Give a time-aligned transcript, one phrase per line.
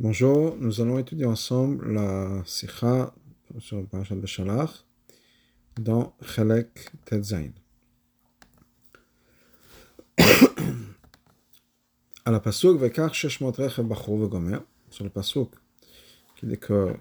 [0.00, 3.12] Bonjour, nous allons étudier ensemble la Sikha
[3.58, 4.70] sur le Parashat Beshalach
[5.74, 7.50] dans Chelek Tetzain.
[12.24, 15.50] à la Pasuk, Vekar Sheshmot Rechev Bachor Vegomer, sur le Pasuk,
[16.36, 16.94] qui dit que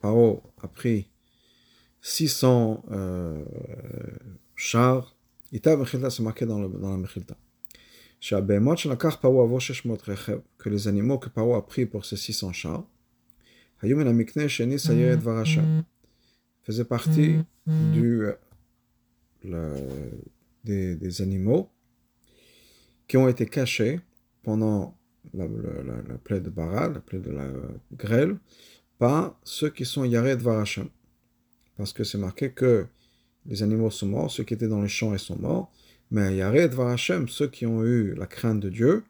[0.00, 1.08] Paro a pris
[2.02, 3.44] 600 euh,
[4.54, 5.16] chars,
[5.50, 7.36] Ita Mechilta, marqué dans, le, dans la Mechilta
[10.58, 12.84] que les animaux que Paro a pris pour ces 600 chars,
[16.62, 17.36] faisait partie
[17.66, 18.26] du,
[19.44, 19.74] le,
[20.64, 21.68] des, des, animaux
[23.06, 24.00] qui ont été cachés
[24.42, 24.96] pendant
[25.34, 27.46] la, la, la, la plaie de Bara, la plaie de la
[27.92, 28.38] grêle,
[28.98, 30.88] par ceux qui sont Yared Varasham.
[31.76, 32.86] Parce que c'est marqué que
[33.44, 35.70] les animaux sont morts, ceux qui étaient dans les champs ils sont morts,
[36.14, 39.02] mais Yared Varashem, ceux qui ont eu la crainte de Dieu,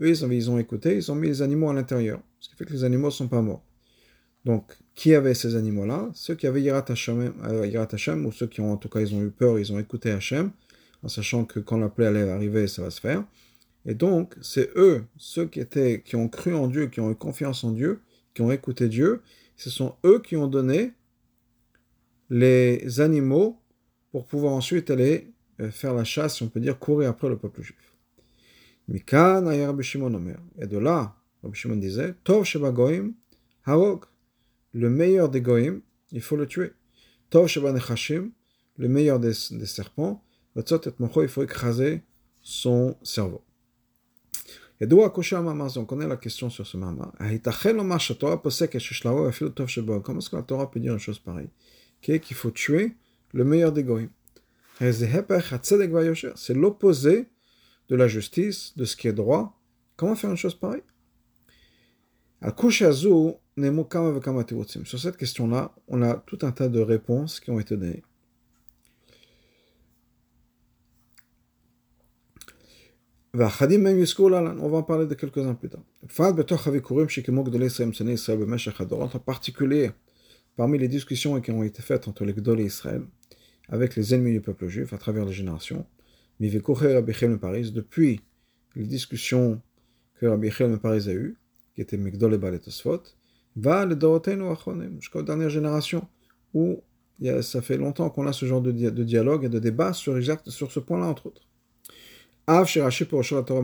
[0.00, 2.20] eux, ils ont, ils ont écouté, ils ont mis les animaux à l'intérieur.
[2.38, 3.64] Ce qui fait que les animaux ne sont pas morts.
[4.44, 6.10] Donc, qui avait ces animaux-là?
[6.14, 9.20] Ceux qui avaient Yirat Hashem, euh, ou ceux qui ont, en tout cas, ils ont
[9.20, 10.52] eu peur, ils ont écouté Hashem,
[11.02, 13.24] en sachant que quand la plaie allait arriver, ça va se faire.
[13.84, 17.16] Et donc, c'est eux, ceux qui, étaient, qui ont cru en Dieu, qui ont eu
[17.16, 17.98] confiance en Dieu,
[18.32, 19.22] qui ont écouté Dieu,
[19.56, 20.92] ce sont eux qui ont donné
[22.30, 23.58] les animaux
[24.12, 25.32] pour pouvoir ensuite aller
[25.70, 27.94] faire la chasse, si on peut dire, courir après le peuple juif.
[28.88, 29.44] Mikan
[29.82, 30.22] Shimon.
[30.58, 32.46] Et de là, Rabbi Shimon disait, Tov.
[34.74, 35.80] Le meilleur des Goim,
[36.12, 36.72] il faut le tuer.
[37.30, 37.72] Tov Sheba
[38.78, 40.22] le meilleur des, serpents,
[40.54, 42.02] il faut écraser
[42.40, 43.42] son cerveau.
[44.80, 47.12] Et d'où accoucher Mamar, on connaît la question sur ce Mamar.
[47.18, 48.14] Comment est-ce
[50.30, 51.50] que la Torah peut dire une chose pareille?
[52.00, 52.94] Qu'il faut tuer
[53.32, 54.10] le meilleur des Goïm.
[56.36, 57.26] C'est l'opposé
[57.88, 59.60] de la justice, de ce qui est droit.
[59.96, 60.82] Comment faire une chose pareille?
[64.84, 68.04] Sur cette question-là, on a tout un tas de réponses qui ont été données.
[74.60, 75.82] On va en parler de quelques-uns plus tard.
[79.00, 79.90] En particulier,
[80.56, 83.02] parmi les discussions qui ont été faites entre les Gdol et Israël,
[83.68, 85.86] avec les ennemis du peuple juif à travers les générations.
[87.40, 88.20] Paris, depuis
[88.76, 89.60] les discussions
[90.20, 91.36] que Rabbi Echel Paris a eues,
[91.74, 92.60] qui étaient Migdol et Balet
[93.56, 96.06] va le Dorotenu Achonim, jusqu'aux dernières générations,
[96.54, 96.82] où
[97.42, 100.70] ça fait longtemps qu'on a ce genre de, dialogue et de débat sur, exact, sur
[100.70, 101.42] ce point-là, entre autres.
[102.46, 103.62] Av Rashi pour Torah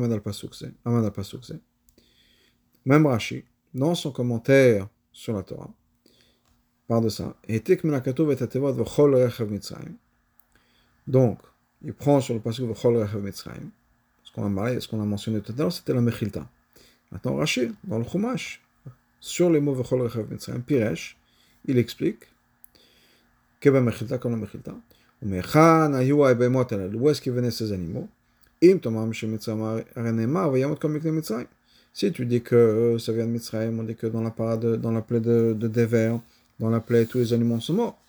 [2.84, 5.72] Même Rashi, dans son commentaire sur la Torah,
[6.86, 7.34] par de ça.
[11.06, 11.38] Donc,
[11.82, 13.70] il prend sur le passage Vechol Rechav Mitzrayim.
[14.22, 16.48] Ce qu'on a ce qu'on a mentionné tout à l'heure, c'était la Mechilta.
[17.12, 18.62] Maintenant, Rashi, dans le Chumash,
[19.20, 21.16] sur les mots Vechol Rechav Mitzrayim, Piresh,
[21.66, 22.24] il explique
[23.60, 24.74] que ben Mechilta comme la Mechilta.
[25.22, 28.08] D'où est-ce qu'ils venaient ces animaux.
[31.96, 34.90] Si tu dis que ça vient de Mitzrayim, on dit que dans la parade, dans
[34.90, 36.16] la plaie de, de Dever,
[36.60, 38.00] dans la plaie, tous les animaux sont morts.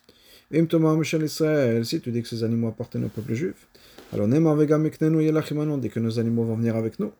[0.51, 3.67] Israël, si tu dis que ces animaux appartiennent au peuple juif,
[4.13, 7.11] alors on dit que nos animaux vont venir avec nous.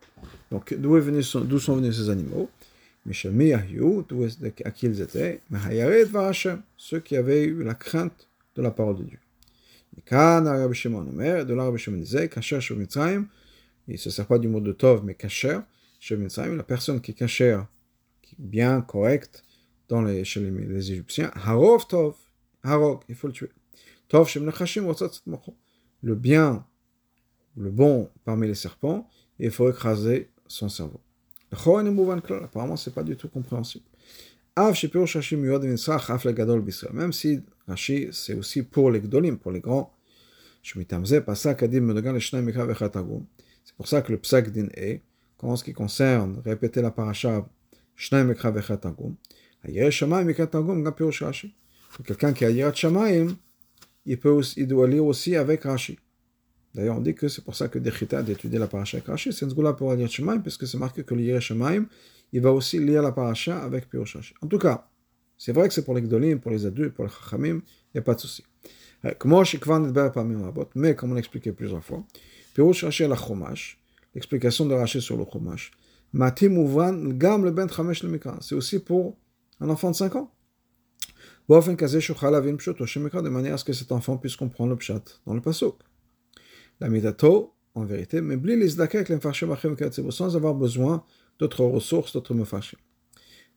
[0.50, 2.48] Donc d'où d'où sont venus ces animaux?
[3.08, 5.40] À qui ils étaient?
[6.76, 9.18] Ceux qui avaient eu la crainte de la parole de Dieu.
[9.96, 10.02] De
[11.54, 13.26] là, Rabbi Shimon disait, Kacher Mitzrayim,
[13.88, 15.58] il ne se sert pas du mot de Tov, mais Kacher,
[16.10, 17.60] Mitzrayim, la personne qui est Kacher,
[18.22, 19.44] qui est bien, correcte,
[19.88, 22.14] dans les, chez les, Égyptiens, Harov Tov,
[23.08, 23.50] il faut le tuer.
[24.08, 24.50] Tov Shem
[26.02, 26.66] Le bien,
[27.56, 29.08] le bon parmi les serpents,
[29.38, 31.00] il faut écraser son cerveau.
[31.52, 33.84] Apparemment, c'est pas du tout compréhensible.
[36.92, 39.92] Même si Rashi, c'est aussi pour les Gdolim, pour les grands.
[40.62, 40.74] C'est
[43.76, 45.02] pour ça que le psak din est,
[45.42, 47.46] en ce qui concerne répéter la paracha,
[52.04, 53.28] Quelqu'un qui a Yirat Shamaim,
[54.04, 55.98] il, peut aussi, il doit lire aussi avec Rashi.
[56.74, 59.44] D'ailleurs, on dit que c'est pour ça que Dechita d'étudier la paracha avec Rashi, c'est
[59.44, 61.86] une zgoula pour Yirat Shamaim, parce que c'est marqué que le Yirat Shamaim,
[62.32, 64.34] il va aussi lire la paracha avec Pirush Rashi.
[64.42, 64.88] En tout cas,
[65.38, 67.98] c'est vrai que c'est pour les Gdolim, pour les adultes, pour les Chachamim, il n'y
[67.98, 68.44] a pas de souci.
[70.74, 72.04] Mais comme on l'a expliqué plusieurs fois,
[72.54, 73.78] Pirush Rashi à la Chumash,
[74.14, 75.70] l'explication de Rashi sur le Chumash,
[78.40, 79.16] c'est aussi pour
[79.60, 80.32] un enfant de 5 ans?
[81.48, 85.76] De manière à ce que cet enfant puisse comprendre le pshat dans le pasuk.
[86.80, 88.76] La midato, en vérité, mais les
[90.10, 91.04] sans avoir besoin
[91.38, 92.78] d'autres ressources, d'autres mefashim.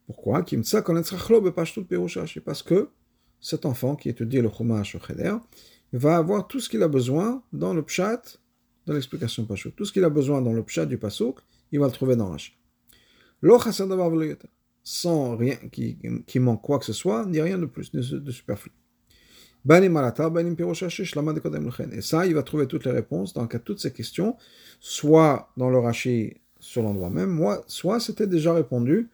[0.06, 0.44] Pourquoi?
[2.44, 2.88] Parce que
[3.40, 5.36] cet enfant qui étudie le Chumash au Cheder
[5.92, 8.22] va avoir tout ce qu'il a besoin dans le Pshat,
[8.86, 9.72] dans l'explication Pashut.
[9.72, 11.38] Tout ce qu'il a besoin dans le Pshat du Pasuk,
[11.72, 12.52] il va le trouver dans Rashi.
[14.82, 18.30] Sans rien qui, qui manque quoi que ce soit, ni rien de plus, de, de
[18.30, 18.72] superflu.
[19.68, 19.90] Et
[22.00, 24.36] ça, il va trouver toutes les réponses dans toutes ces questions,
[24.80, 29.10] soit dans le Rashi sur l'endroit même, soit c'était déjà répondu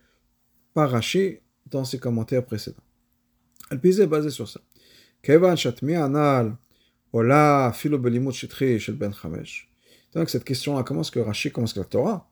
[0.73, 2.83] par Rashi dans ses commentaires précédents.
[3.73, 4.61] Le pise est basé sur ça.
[10.15, 12.31] Donc cette question-là, comment est-ce que Rashi, comment est-ce que la Torah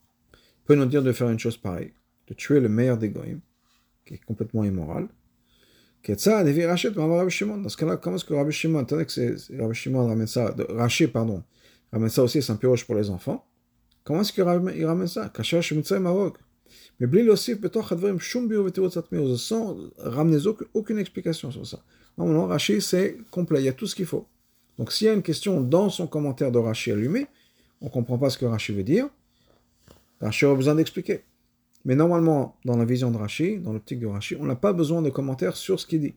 [0.65, 1.93] peut nous dire de faire une chose pareille,
[2.29, 3.41] de tuer le meilleur des goyim,
[4.05, 5.09] qui est complètement immoral,
[6.07, 11.07] dans ce cas-là, comment est-ce que Rabbi Shimon, que c'est Rabbi Shimon ramène ça, Rashi,
[11.07, 11.43] pardon,
[11.91, 13.47] ramène ça aussi, c'est un piroge pour les enfants,
[14.03, 15.31] comment est-ce qu'il ramène ça?
[15.31, 16.37] Kacher Shemitzay Marok.
[17.01, 20.39] Mais Bli Lossif, Betor Chadvarim, Shum Bio Vetirot Satmir, sans ramener
[20.75, 21.83] aucune explication sur ça.
[22.19, 24.27] Non, Rashi, c'est complet, il y a tout ce qu'il faut.
[24.77, 27.29] Donc s'il y a une question dans son commentaire de Rashi allumé,
[27.81, 29.09] on ne comprend pas ce que Rashi veut dire,
[30.21, 31.23] Rashi a besoin d'expliquer.
[31.85, 35.03] Mais normalement, dans la vision de Rashi, dans l'optique de Rashi, on n'a pas besoin
[35.03, 36.15] de commentaires sur ce qu'il dit.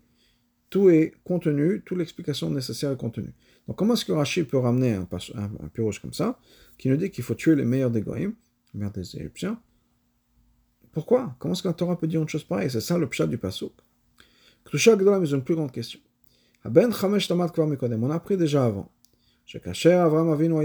[0.69, 3.34] Tout est contenu, toute l'explication nécessaire est contenue.
[3.68, 5.69] Donc comment est-ce que Rashi peut ramener un, un,
[6.02, 6.40] comme ça,
[6.78, 8.34] qui nous dit qu'il faut tuer les meilleurs des Goïms,
[8.74, 9.60] les meilleurs des Égyptiens?
[10.92, 11.36] Pourquoi?
[11.40, 12.72] Comment est-ce qu'un Torah peut dire une chose pareille?
[12.72, 13.74] C'est ça le pshat du pasuk.
[14.66, 16.00] Ktusha Gdolam est une plus grande question.
[16.66, 18.92] Ben on a appris déjà avant.
[19.86, 20.56] Avram Avinu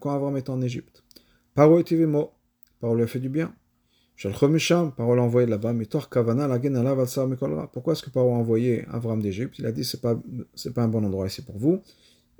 [0.00, 1.02] quand Avram est en Égypte.
[1.54, 1.82] Paro
[2.80, 3.54] Paro lui a fait du bien.
[4.16, 5.74] Paro l'a envoyé là-bas,
[7.72, 9.58] Pourquoi est-ce que Paro a envoyé Avram d'Égypte?
[9.58, 10.16] Il a dit c'est pas
[10.54, 11.82] c'est pas un bon endroit ici pour vous,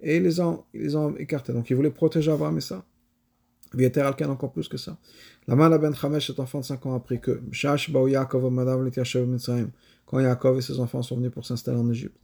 [0.00, 1.52] et ils les ont les ont écartés.
[1.52, 2.84] Donc il voulait protéger Avram et ça.
[3.74, 4.98] Vieter Alken encore plus que ça.
[5.48, 7.40] La la ben Chamesh, cet enfant de 5 ans, a appris que
[10.06, 12.16] quand Yaakov et ses enfants sont venus pour s'installer en Égypte.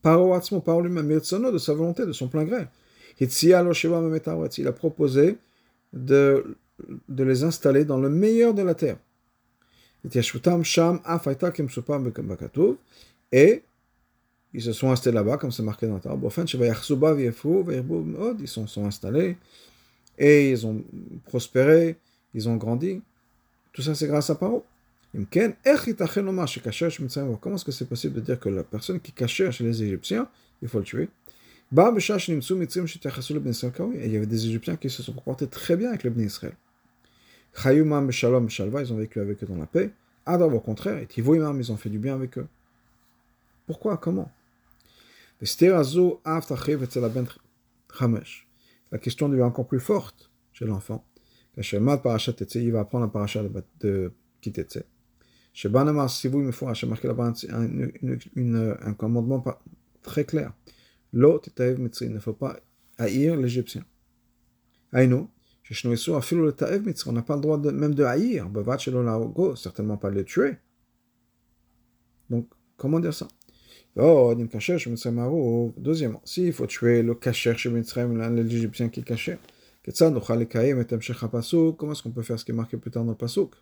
[0.00, 2.66] Paro Atzmo, Paro lui-même, de sa volonté, de son plein gré.
[3.20, 5.38] Il a proposé
[5.92, 6.56] de
[7.08, 8.96] de les installer dans le meilleur de la terre.
[13.32, 13.62] Et
[14.52, 16.18] ils se sont installés là-bas, comme c'est marqué dans Torah.
[18.38, 19.36] Ils sont, sont installés
[20.18, 20.84] et ils ont
[21.26, 21.96] prospéré,
[22.34, 23.02] ils ont grandi.
[23.72, 24.64] Tout ça, c'est grâce à Paro.
[25.30, 25.46] Comment
[27.56, 30.28] est-ce que c'est possible de dire que la personne qui cachait chez les Égyptiens,
[30.60, 31.08] il faut le tuer
[31.72, 31.78] il
[34.12, 36.54] y avait des Égyptiens qui se sont comportés très bien avec le Ben Israël.
[37.54, 39.92] Chayumam Shalom Shalva, ils ont vécu avec eux dans la paix.
[40.26, 42.48] Adam, au contraire, et Tivoimam, ils ont fait du bien avec eux.
[43.66, 43.96] Pourquoi?
[43.98, 44.30] Comment?
[48.90, 51.04] La question devient encore plus forte chez l'enfant.
[51.56, 53.42] Il va apprendre la paracha
[53.80, 54.84] de Kitetse.
[55.52, 59.44] Chez Banamar, si vous me faut, marqué là-bas un commandement
[60.02, 60.52] très clair.
[61.12, 62.58] Il ne faut pas
[62.98, 63.84] haïr l'Égyptien.
[64.92, 65.30] Aïno,
[65.70, 68.48] on n'a pas le droit de, même de haïr,
[69.56, 70.56] certainement pas de le tuer.
[72.30, 73.28] Donc, comment dire ça?
[73.96, 74.34] Oh,
[75.78, 79.38] Deuxièmement, s'il faut tuer le cacher chez l'Égyptien qui est caché,
[79.84, 83.52] comment est-ce qu'on peut faire ce qui est marqué plus tard dans le Pasuk?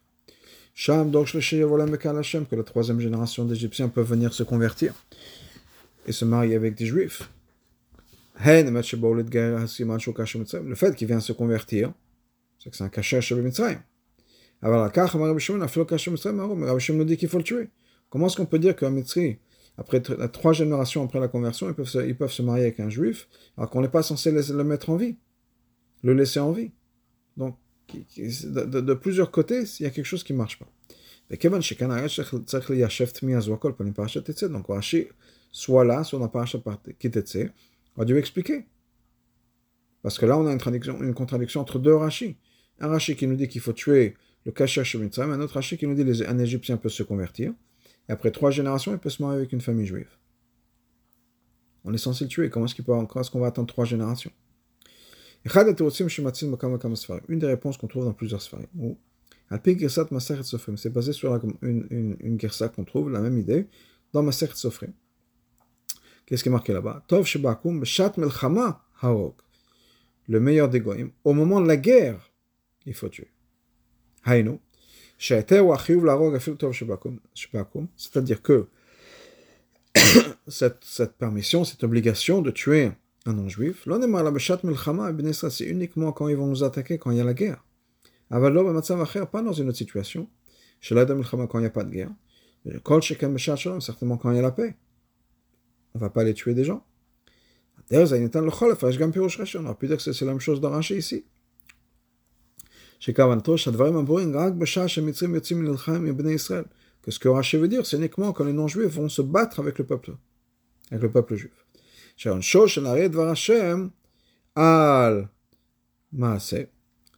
[0.74, 4.94] Que la troisième génération d'Égyptiens peuvent venir se convertir
[6.06, 7.30] et se marier avec des Juifs.
[8.34, 8.74] Le
[10.74, 11.92] fait qu'il vient se convertir,
[12.58, 13.82] c'est que c'est un cachet chez Mitzrayim.
[14.62, 17.68] Alors, Rabbi Shimon nous dit qu'il faut le tuer.
[18.08, 19.38] Comment est-ce qu'on peut dire qu'un Mitzri,
[19.76, 22.90] après trois générations après la conversion, ils peuvent se, ils peuvent se marier avec un
[22.90, 25.16] juif, alors qu'on n'est pas censé le mettre en vie,
[26.02, 26.70] le laisser en vie
[27.36, 27.56] Donc,
[27.94, 30.68] de, plusieurs côtés, il y a quelque chose qui ne marche pas.
[34.50, 35.06] Donc, Rashi,
[35.50, 36.58] soit là, soit dans Parashat
[36.98, 37.48] Kitetse,
[37.96, 38.66] on a dû expliquer.
[40.02, 42.36] Parce que là, on a une contradiction, entre deux rachis.
[42.80, 45.86] Un rachi qui nous dit qu'il faut tuer le Kasher Mitzrayim, un autre rachi qui
[45.86, 47.54] nous dit qu'un Égyptien peut se convertir.
[48.08, 50.10] Et après trois générations, il peut se marier avec une famille juive.
[51.84, 52.50] On est censé le tuer.
[52.50, 54.32] Comment est-ce qu'on va attendre trois générations?
[57.28, 58.60] Une des réponses qu'on trouve dans plusieurs sphères.
[60.76, 63.66] C'est basé sur une, une, une qu'on trouve, la même idée,
[64.12, 64.92] dans Maseret Sofrim.
[66.32, 67.04] Qu'est-ce qui est marqué là-bas?
[67.08, 69.36] Tov Shebakum Shat Melchama Harok.
[70.28, 71.10] Le meilleur des goyim.
[71.24, 72.32] Au moment de la guerre,
[72.86, 73.28] il faut tuer.
[77.96, 78.66] C'est-à-dire que
[80.48, 82.92] cette, cette permission, cette obligation de tuer
[83.26, 83.86] un non-juif,
[85.50, 87.62] c'est uniquement quand ils vont nous attaquer, quand il y a la guerre.
[88.30, 90.30] Pas dans une autre situation.
[90.80, 92.10] Quand il n'y a pas de guerre.
[93.80, 94.76] Certainement quand il y a la paix
[95.94, 96.84] on ne va pas aller tuer des gens.
[97.90, 101.24] On aurait pu dire que c'est la même chose dans ici.
[107.02, 109.78] Que ce que Rashi veut dire, c'est uniquement quand les non-juifs vont se battre avec
[109.78, 110.14] le peuple,
[110.90, 111.66] avec le peuple juif.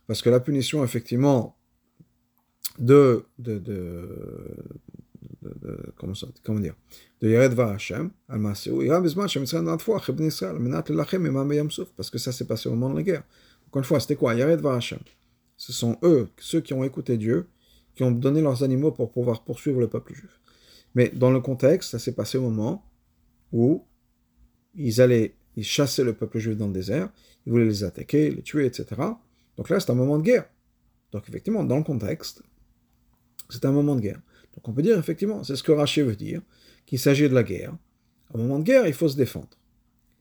[0.06, 1.56] Parce que la punition, effectivement,
[2.78, 3.26] de,
[5.96, 6.74] comment, ça, dire,
[7.20, 10.24] de Yared Hashem, al maase, il y a besoin de Mitzrayim dans la foi, Chibn
[10.24, 13.22] Israël, Menat Lachem, Imam Yamsouf, parce que ça s'est passé au moment de la guerre.
[13.66, 15.00] Encore une fois, c'était quoi Yared Hashem?
[15.56, 17.48] Ce sont eux, ceux qui ont écouté Dieu,
[17.94, 20.40] qui ont donné leurs animaux pour pouvoir poursuivre le peuple juif.
[20.94, 22.84] Mais dans le contexte, ça s'est passé au moment
[23.52, 23.84] où
[24.74, 27.08] ils allaient, ils chassaient le peuple juif dans le désert,
[27.46, 28.86] ils voulaient les attaquer, les tuer, etc.
[29.56, 30.46] Donc là, c'est un moment de guerre.
[31.12, 32.42] Donc effectivement, dans le contexte,
[33.48, 34.20] c'est un moment de guerre.
[34.54, 36.40] Donc on peut dire effectivement, c'est ce que Rachi veut dire,
[36.86, 37.74] qu'il s'agit de la guerre.
[38.32, 39.48] Au moment de guerre, il faut se défendre.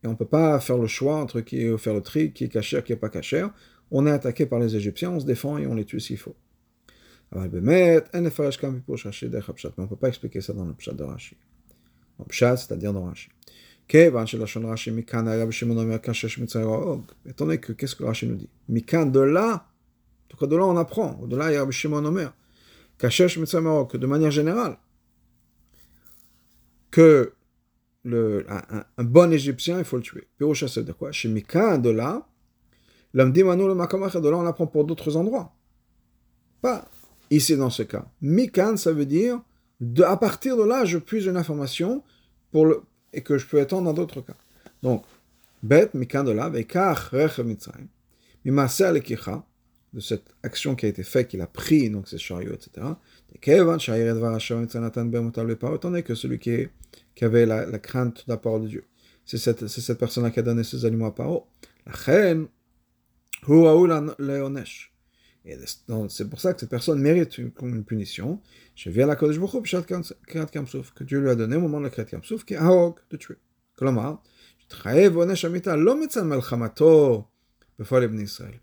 [0.04, 2.50] Et on ne peut pas faire le choix entre qui faire le tri, qui est
[2.50, 3.54] cachère, qui n'est pas cachère.
[3.92, 6.36] On est attaqué par les Égyptiens, on se défend et on les tue s'il faut.
[7.32, 11.38] Mais on ne peut pas expliquer ça dans le pshat de Rashi.
[12.20, 13.30] Le pshat, c'est-à-dire dans Rashi.
[13.90, 14.06] Étant
[17.46, 18.50] donné que, qu'est-ce que Rashi nous dit?
[18.70, 19.68] Mikan, de là,
[20.34, 22.34] tout cas de là on apprend, de là il y a Shimon Omer,
[22.98, 24.78] que de manière générale,
[26.92, 27.34] que
[28.04, 30.28] le, un, bon Égyptien, il faut le tuer.
[30.38, 31.12] Pirocha, c'est de quoi?
[31.12, 32.28] Chez Mikan, de là,
[33.14, 35.56] l'homme dit le de là on apprend pour d'autres endroits.
[36.62, 36.86] Pas
[37.30, 38.06] ici dans ce cas.
[38.22, 39.42] Mikan, ça veut dire,
[39.80, 42.04] de, à partir de là, je puise une information
[42.52, 42.82] pour le,
[43.12, 44.38] et que je peux étendre dans d'autres cas.
[44.82, 45.04] Donc,
[45.64, 47.88] Bet, Mikan de là, Vekach, Rechev Mitzrayim,
[48.46, 49.46] Mimase Alekicha,
[49.94, 52.88] de cette action qui a été faite, qu'il a pris donc ces chariots, etc.
[55.64, 56.70] Autant n'est que celui qui, est,
[57.16, 58.86] qui avait la, la, crainte de la parole de Dieu.
[59.26, 61.48] C'est cette, c'est cette personne-là qui a donné ses aliments à Paro.
[61.86, 62.48] La reine,
[65.46, 65.58] et
[66.08, 68.40] c'est pour ça que cette personne mérite une, une punition.
[68.76, 69.84] Je viens à la Kodesh Baruch
[70.96, 73.18] que Dieu lui a donné au moment de la Kriat Kamsouf, qui est Ahog, de
[73.18, 73.36] tuer.
[73.76, 74.24] Kolomar,
[74.60, 77.26] je trahis Vonesh Amita, l'homme de Melchamato,
[77.78, 78.60] before l'Ibn Israël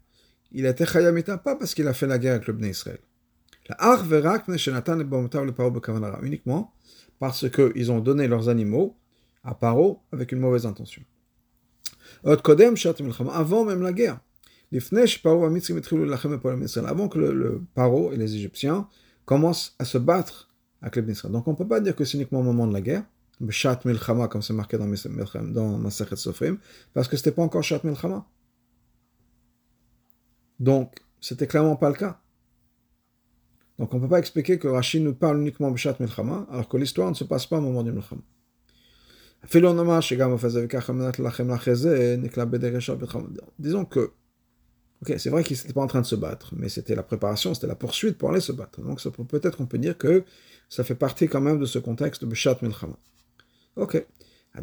[0.53, 2.99] il était Chayamita, pas parce qu'il a fait la guerre avec le Bnei Israël.
[6.23, 6.73] Uniquement
[7.19, 8.97] parce qu'ils ont donné leurs animaux
[9.45, 11.03] à Paro avec une mauvaise intention.
[12.25, 14.21] Avant même la guerre.
[14.73, 18.89] Avant que le, le Paro et les Égyptiens
[19.25, 20.51] commencent à se battre
[20.83, 21.33] avec le Bnei Israël.
[21.33, 23.05] Donc on ne peut pas dire que c'est uniquement au moment de la guerre.
[23.49, 24.87] Shat Milchama, comme c'est marqué dans,
[25.45, 26.59] dans Masachet Sofrim,
[26.93, 28.27] parce que ce n'était pas encore Shat Milchama.
[30.61, 32.21] Donc, c'était clairement pas le cas.
[33.79, 36.69] Donc on ne peut pas expliquer que Rachid nous parle uniquement de Shat Milchama, alors
[36.69, 38.21] que l'histoire ne se passe pas au moment du Milchama.
[43.59, 44.13] Disons que
[45.03, 47.55] Ok, c'est vrai qu'ils n'étaient pas en train de se battre, mais c'était la préparation,
[47.55, 48.83] c'était la poursuite pour aller se battre.
[48.83, 50.25] Donc peut-être qu'on peut dire que
[50.69, 52.99] ça fait partie quand même de ce contexte de Beshat Milchama.
[53.77, 54.05] Ok.
[54.55, 54.61] Ça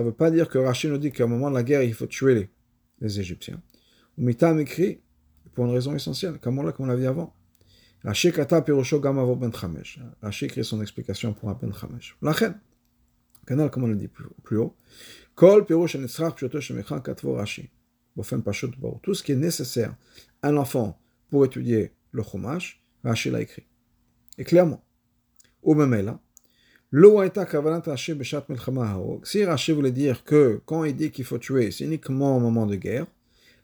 [0.00, 1.94] ne veut pas dire que Rashi nous dit qu'à un moment de la guerre, il
[1.94, 2.50] faut tuer les,
[3.02, 3.60] les Égyptiens.
[4.16, 5.00] Mitam écrit,
[5.54, 7.34] pour une raison essentielle, comme on l'a vu avant.
[8.04, 10.00] Rashi kata pirosho gamavo ben chamesh.
[10.22, 12.16] Rashi écrit son explication pour un ben chamesh.
[12.22, 12.34] La
[13.46, 14.74] canal, comme on le dit plus haut.
[19.02, 19.96] Tout ce qui est nécessaire
[20.42, 20.98] à un enfant
[21.30, 23.66] pour étudier le Chumash, Rashi l'a écrit.
[24.38, 24.84] Et clairement.
[25.62, 26.20] Ou même là.
[26.92, 26.98] Si
[29.44, 32.76] Rashi voulait dire que quand il dit qu'il faut tuer, c'est uniquement au moment de
[32.76, 33.06] guerre,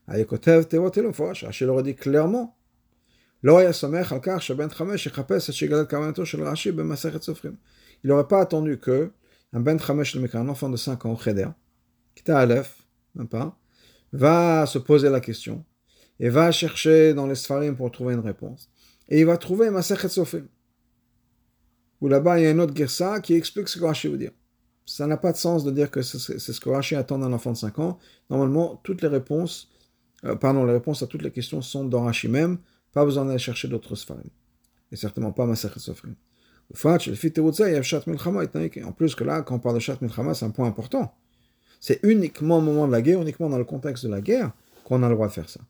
[0.06, 2.56] Rashi l'aurait dit clairement.
[3.42, 3.48] Il
[8.04, 9.10] n'aurait pas attendu que
[9.52, 11.48] un ben chamesh un enfant de 5 ans cheder,
[12.14, 12.82] qui à Aleph,
[13.30, 13.58] pas,
[14.12, 15.66] va se poser la question
[16.18, 18.70] et va chercher dans les Sfarim pour trouver une réponse.
[19.08, 20.46] Et il va trouver Masechet Sofim.
[22.00, 24.30] Où là-bas, il y a une autre Gersa qui explique ce que Rashi veut dire.
[24.86, 27.52] Ça n'a pas de sens de dire que c'est ce que Rashi attend d'un enfant
[27.52, 27.98] de 5 ans.
[28.30, 29.68] Normalement, toutes les réponses,
[30.24, 32.58] euh, pardon, les réponses à toutes les questions sont dans Rashi même.
[32.92, 34.30] Pas besoin d'aller chercher d'autres Sfarim.
[34.90, 36.14] Et certainement pas Masechet Sofrim.
[36.70, 36.98] En
[38.92, 41.14] plus que là, quand on parle de Shat Milchama, c'est un point important.
[41.80, 44.52] C'est uniquement au moment de la guerre, uniquement dans le contexte de la guerre,
[44.84, 45.60] qu'on a le droit de faire ça.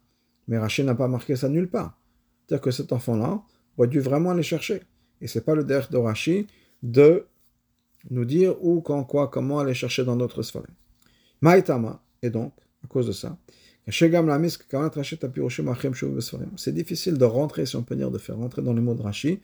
[0.48, 1.98] Mais Rachid n'a pas marqué ça nulle part.
[2.46, 3.42] C'est-à-dire que cet enfant-là
[3.76, 4.82] aurait dû vraiment aller chercher.
[5.20, 6.46] Et c'est pas le derrière de Rachid
[6.82, 7.26] de
[8.10, 10.62] nous dire où, quand, quoi, comment aller chercher dans d'autres sphères.
[11.40, 12.52] Maïtama, et donc,
[12.84, 13.36] à cause de ça,
[16.56, 19.02] C'est difficile de rentrer, si on peut dire, de faire rentrer dans les mots de
[19.02, 19.40] Rashi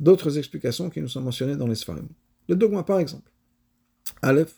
[0.00, 2.08] d'autres explications qui nous sont mentionnées dans les Sfarim.
[2.48, 3.30] Le dogma, par exemple.
[4.22, 4.54] Aleph,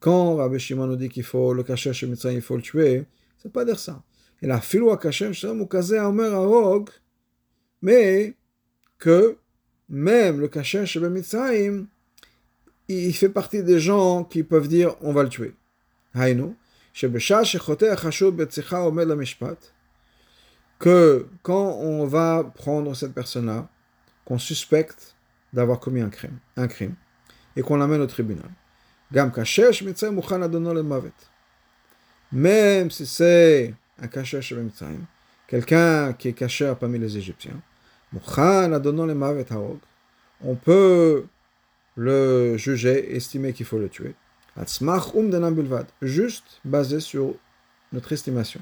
[0.00, 3.04] quand Rabbi Shimon nous dit qu'il faut le cacher chez Mitzrayim, il faut le tuer,
[3.42, 4.02] c'est pas dire ça.
[4.40, 6.90] Et la filou Kashem Shem Kaze Omer Arog,
[7.82, 8.34] mais
[8.98, 9.38] que
[9.88, 11.86] même le cacher chez Mitzrayim,
[12.88, 15.54] il fait partie des gens qui peuvent dire on va le tuer.
[16.14, 16.56] Haïnou,
[20.78, 23.68] que quand on va prendre cette personne-là,
[24.24, 25.16] qu'on suspecte
[25.52, 26.94] d'avoir commis un crime, un crime,
[27.56, 28.50] et qu'on l'amène au tribunal.
[29.12, 31.12] Gam kashesh mitzrayim mukhan adono le mavet.
[32.30, 35.04] Même si c'est un kashesh mitzrayim,
[35.46, 37.60] quelqu'un qui est caché parmi les Égyptiens,
[40.40, 41.26] on peut
[41.96, 44.14] le juger, estimer qu'il faut le tuer.
[46.02, 47.34] Juste basé sur
[47.92, 48.60] notre estimation.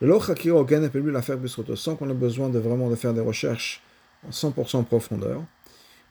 [0.00, 1.38] Le lochakir ogen est lui l'affaire
[1.74, 3.82] sans qu'on ait besoin de vraiment de faire des recherches
[4.26, 5.42] en 100% profondeur,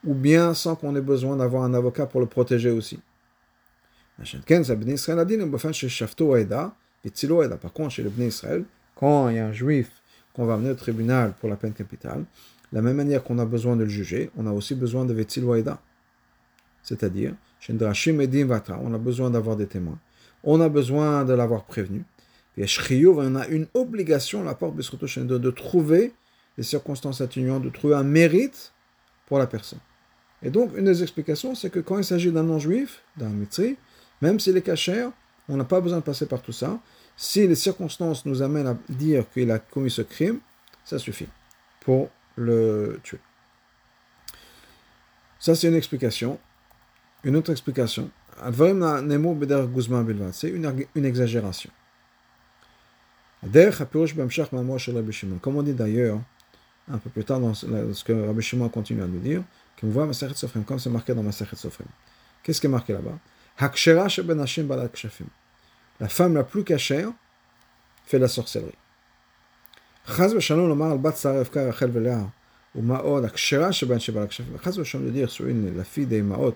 [0.06, 3.00] ou bien sans qu'on ait besoin d'avoir un avocat pour le protéger aussi.
[7.58, 8.64] Par contre, chez le Bnei Israël,
[8.96, 9.90] quand il y a un juif
[10.34, 12.26] qu'on va amener au tribunal pour la peine capitale,
[12.72, 15.46] la même manière qu'on a besoin de le juger, on a aussi besoin de Vetzil
[16.84, 17.34] C'est-à-dire,
[17.70, 20.00] on a besoin d'avoir des témoins.
[20.44, 22.04] On a besoin de l'avoir prévenu.
[22.58, 26.14] on a une obligation, la porte de, de trouver
[26.58, 28.74] des circonstances atténuantes, de trouver un mérite
[29.28, 29.80] pour la personne.
[30.44, 33.78] Et donc, une des explications, c'est que quand il s'agit d'un non-juif, d'un mitri,
[34.22, 35.12] même s'il est cachère,
[35.50, 36.80] on n'a pas besoin de passer par tout ça.
[37.16, 40.40] Si les circonstances nous amènent à dire qu'il a commis ce crime,
[40.84, 41.28] ça suffit
[41.82, 43.20] pour le tuer.
[45.40, 46.40] Ça, c'est une explication.
[47.24, 48.10] Une autre explication,
[50.32, 51.70] c'est une, exagération.
[55.42, 56.20] Comme on dit d'ailleurs,
[56.90, 59.44] un peu plus tard dans ce que Rabbi Shimon continue à nous dire,
[59.80, 61.88] comme c'est marqué dans Masachet Sofrim.
[62.44, 63.18] Qu'est-ce qui est marqué là-bas?
[66.00, 67.12] La femme la plus cachère
[68.06, 68.72] fait la sorcellerie.
[70.08, 72.30] Chaz v'shalom lomar al bat Sarah Evka Rachel Velea
[72.76, 74.58] ou Maod akshera sheben sheba l'akshafim.
[74.64, 76.56] Chaz v'shalom de dire sur une la fille des Maot.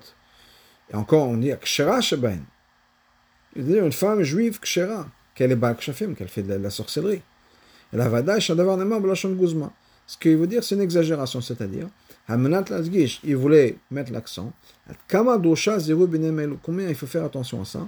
[0.92, 2.46] Et encore on dit akshera sheben.
[3.56, 6.70] Il veut dire une femme juive kshera qu'elle est bal kshafim, qu'elle fait de la
[6.70, 7.24] sorcellerie.
[7.94, 9.72] Et la vada est d'avoir des mains b'lashon guzma.
[10.06, 11.88] Ce qu'il veut dire c'est une exagération, c'est-à-dire
[12.30, 14.54] il voulait mettre l'accent.
[15.10, 17.88] Combien il faut faire attention à ça?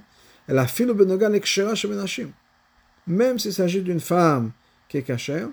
[3.08, 4.52] Même s'il s'agit d'une femme
[4.90, 5.50] qui est cachère,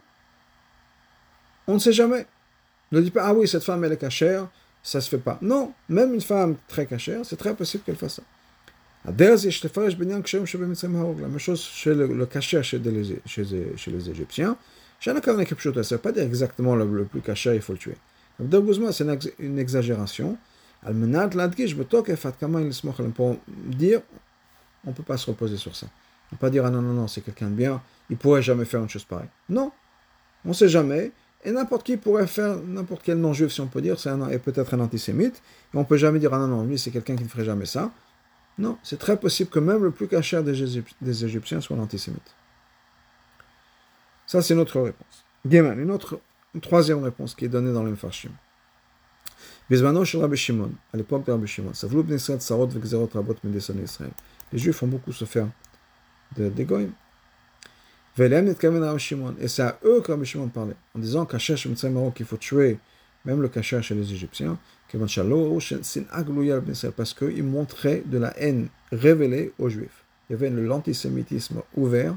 [1.66, 2.26] on ne sait jamais.
[2.92, 4.48] Ne dit pas, ah oui, cette femme elle est cachère,
[4.82, 5.38] ça ne se fait pas.
[5.40, 8.22] Non, même une femme très cachère, c'est très possible qu'elle fasse ça.
[9.04, 9.38] La même
[11.38, 12.82] chose chez le, le cachère chez,
[13.26, 13.44] chez,
[13.76, 14.56] chez les Égyptiens.
[15.00, 17.94] Ça ne veut pas dire exactement le, le plus cachère, il faut le tuer
[18.92, 19.06] c'est
[19.38, 20.38] une exagération.
[23.14, 24.00] Pour dire,
[24.84, 25.86] on ne peut pas se reposer sur ça.
[25.86, 28.42] On ne peut pas dire, ah non, non, non, c'est quelqu'un de bien, il pourrait
[28.42, 29.28] jamais faire une chose pareille.
[29.48, 29.72] Non,
[30.44, 31.12] on ne sait jamais.
[31.44, 34.10] Et n'importe qui pourrait faire, n'importe quel non-juif, si on peut dire, c'est
[34.42, 35.42] peut-être un antisémite.
[35.74, 37.90] On peut jamais dire, ah non, non, lui, c'est quelqu'un qui ne ferait jamais ça.
[38.58, 42.34] Non, c'est très possible que même le plus caché des, Égyptiens soit l'antisémite.
[44.26, 45.24] Ça, c'est notre réponse.
[45.44, 46.20] une autre
[46.54, 48.30] une troisième réponse qui est donnée dans le Mfarshim.
[49.68, 53.36] Bizmano chez Rabbi Shimon, à l'époque de Rabbi Shimon, Savlou ben Israël Sarot v'Gzerot Rabot
[53.44, 54.10] Medesson Israël.
[54.52, 55.46] Les Juifs ont beaucoup souffert
[56.36, 56.90] des Goïm.
[58.16, 59.36] Velem Netkaven Rabbi Shimon.
[59.40, 62.78] Et c'est à eux que Rabbi Shimon parlait, en disant chez Mitzrayim qu'il faut tuer
[63.24, 64.58] même le Kacher chez les Égyptiens,
[66.96, 70.04] parce qu'ils montraient de la haine révélée aux Juifs.
[70.28, 72.16] Il y avait l'antisémitisme ouvert,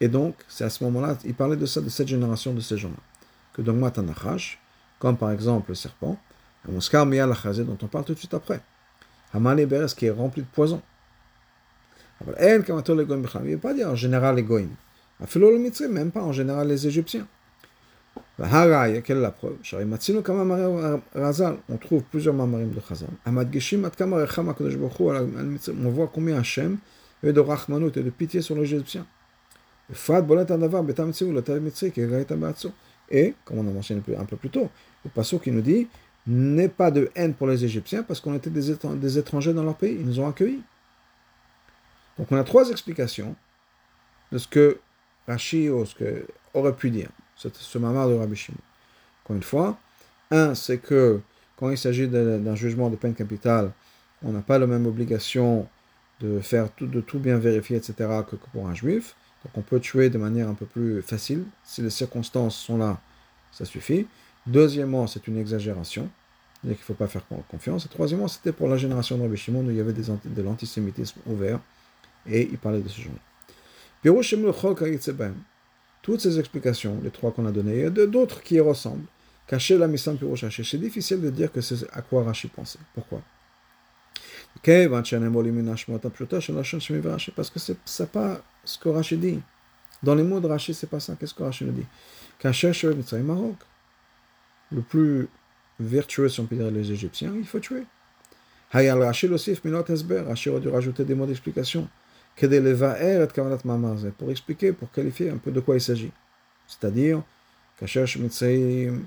[0.00, 2.78] et donc c'est à ce moment-là, il parlait de ça, de cette génération, de ces
[2.78, 2.96] gens-là
[3.54, 4.60] que dans Matanachash,
[4.98, 6.18] comme par exemple le serpent,
[6.68, 8.60] un Moskar dont on parle tout de suite après.
[9.34, 10.80] Hamal Beres qui est rempli de poison.
[12.20, 14.70] Il ne veut pas dire en général les Goïm.
[15.90, 17.26] Même pas en général les Égyptiens.
[18.38, 19.56] Quelle est la preuve
[21.68, 23.08] On trouve plusieurs mamarim de Chazal.
[23.26, 23.32] On
[25.90, 26.78] voit combien Hachem
[27.22, 29.06] est de rachmanut et de pitié sur les Égyptiens.
[33.12, 34.70] Et, comme on a mentionné un peu plus tôt,
[35.04, 35.86] le passage qui nous dit
[36.26, 38.70] n'est pas de haine pour les Égyptiens parce qu'on était des,
[39.18, 40.62] étrangers dans leur pays, ils nous ont accueillis.
[42.18, 43.36] Donc on a trois explications
[44.30, 44.78] de ce que
[45.28, 48.58] Rashi ou ce que aurait pu dire, ce, mamar de Rabbi Shimon.
[49.24, 49.78] Encore une fois,
[50.30, 51.20] un, c'est que
[51.56, 53.72] quand il s'agit d'un jugement de peine capitale,
[54.24, 55.68] on n'a pas la même obligation
[56.20, 57.94] de faire tout bien vérifier, etc.,
[58.28, 59.16] que, pour un juif.
[59.44, 61.44] Donc on peut tuer de manière un peu plus facile.
[61.64, 63.00] Si les circonstances sont là,
[63.50, 64.06] ça suffit.
[64.46, 66.08] Deuxièmement, c'est une exagération.
[66.62, 67.86] C'est-à-dire ne faut pas faire confiance.
[67.86, 71.20] Et troisièmement, c'était pour la génération de Rabbi Shimon où il y avait de l'antisémitisme
[71.26, 71.58] ouvert.
[72.26, 73.12] Et il parlait de ce genre.
[76.02, 79.06] Toutes ces explications, les trois qu'on a données, il y a d'autres qui y ressemblent.
[79.46, 80.62] Cacher la mission Pirochaché.
[80.64, 82.78] C'est difficile de dire que c'est à quoi Rashi pensait.
[82.94, 83.22] Pourquoi?
[84.60, 85.10] Parce
[87.50, 89.40] que c'est pas ce que Rashi dit.
[90.02, 91.16] Dans les mots de Rashi, c'est pas ça.
[91.18, 91.86] Qu'est-ce que Rashi nous dit.
[94.70, 95.28] Le plus
[95.78, 97.84] vertueux, si on peut dire, les Égyptiens, il faut tuer.
[98.72, 100.22] Hayal Rashi l'osif minot esber.
[100.26, 101.88] Rashi aurait dû rajouter des mots d'explication.
[104.18, 106.10] Pour expliquer, pour qualifier un peu de quoi il s'agit.
[106.66, 107.22] C'est-à-dire,
[107.78, 109.02] Kacher Shemitzayim,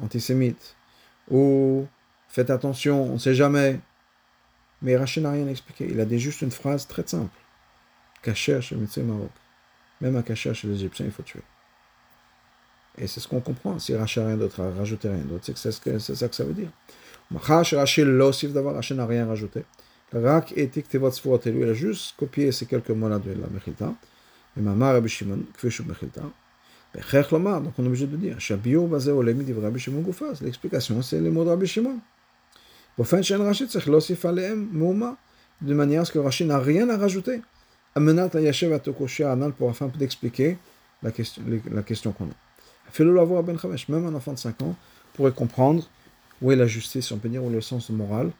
[0.00, 0.76] antisémite.
[1.30, 1.86] Ou
[2.28, 3.80] faites attention, on ne sait jamais.
[4.82, 5.86] Mais Rachid n'a rien expliqué.
[5.90, 7.36] Il a dit juste une phrase très simple.
[8.22, 9.30] Kacher Shemitzayim Maroc.
[10.00, 11.42] Même à Kacher chez les Égyptiens, il faut tuer.
[12.98, 13.78] Et c'est ce qu'on comprend.
[13.78, 16.70] Si Rachid n'a rien d'autre à rajouter, rien d'autre, c'est ça que ça veut dire.
[17.34, 19.64] Rachid n'a rien rajouté.
[20.12, 23.94] Rak etik il a juste copié ces quelques mots-là de la Mechilta.
[24.56, 26.22] Et Mamar Rabbi Shimon, kfeshu Mechilta.
[26.92, 30.40] Donc on est obligé de dire, Shabio bazé olemi div Rabbi Shimon Goufaz.
[30.42, 32.00] L'explication, c'est les mots de Rabbi Shimon.
[33.00, 34.68] Bofen shen Rashi tzech losif aleem
[35.62, 37.40] de manière à ce que Rashi n'a rien à rajouter.
[37.94, 40.58] Amenat ayashev atokoshi anal pour afin d'expliquer
[41.02, 42.36] la question, la question qu'on a.
[42.90, 44.76] Fais-le l'avoir ben chamesh, même un enfant de 5 ans
[45.14, 45.88] pourrait comprendre
[46.42, 48.32] où est la justice, on peut dire, est le sens moral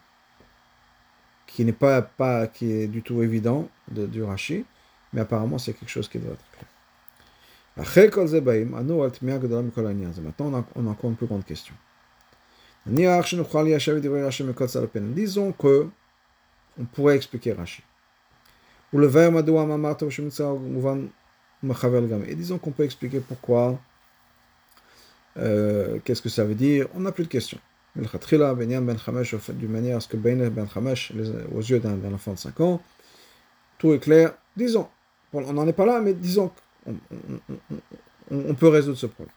[1.47, 4.63] qui n'est pas, pas qui est du tout évident de, du Rashi,
[5.11, 6.67] mais apparemment c'est quelque chose qui doit être clair.
[8.67, 9.09] Maintenant,
[10.75, 11.73] on a encore une plus grande question.
[15.13, 15.87] Disons que
[16.79, 17.83] on pourrait expliquer Rashi.
[18.93, 19.07] Ou le
[22.27, 23.79] Et disons qu'on peut expliquer pourquoi,
[25.37, 26.87] euh, qu'est-ce que ça veut dire.
[26.95, 27.59] On n'a plus de questions.
[27.95, 28.07] Ben
[29.49, 31.11] d'une manière à ce que Ben Chamesh,
[31.53, 32.81] aux yeux d'un enfant de 5 ans,
[33.77, 34.33] tout est clair.
[34.55, 34.87] Disons,
[35.33, 36.51] on n'en est pas là, mais disons
[36.85, 36.95] qu'on
[38.31, 39.33] on, peut résoudre ce problème.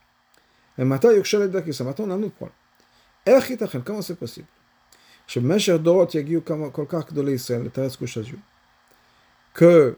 [0.78, 2.54] Et maintenant, on a un autre problème.
[3.84, 4.46] Comment c'est possible
[9.54, 9.96] que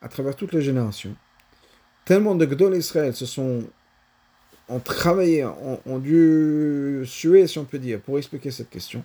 [0.00, 1.14] à travers toutes les générations,
[2.04, 3.64] tellement de Gdol Israël se sont
[4.68, 9.04] ont travaillé, ont, dû suer, si on peut dire, pour expliquer cette question.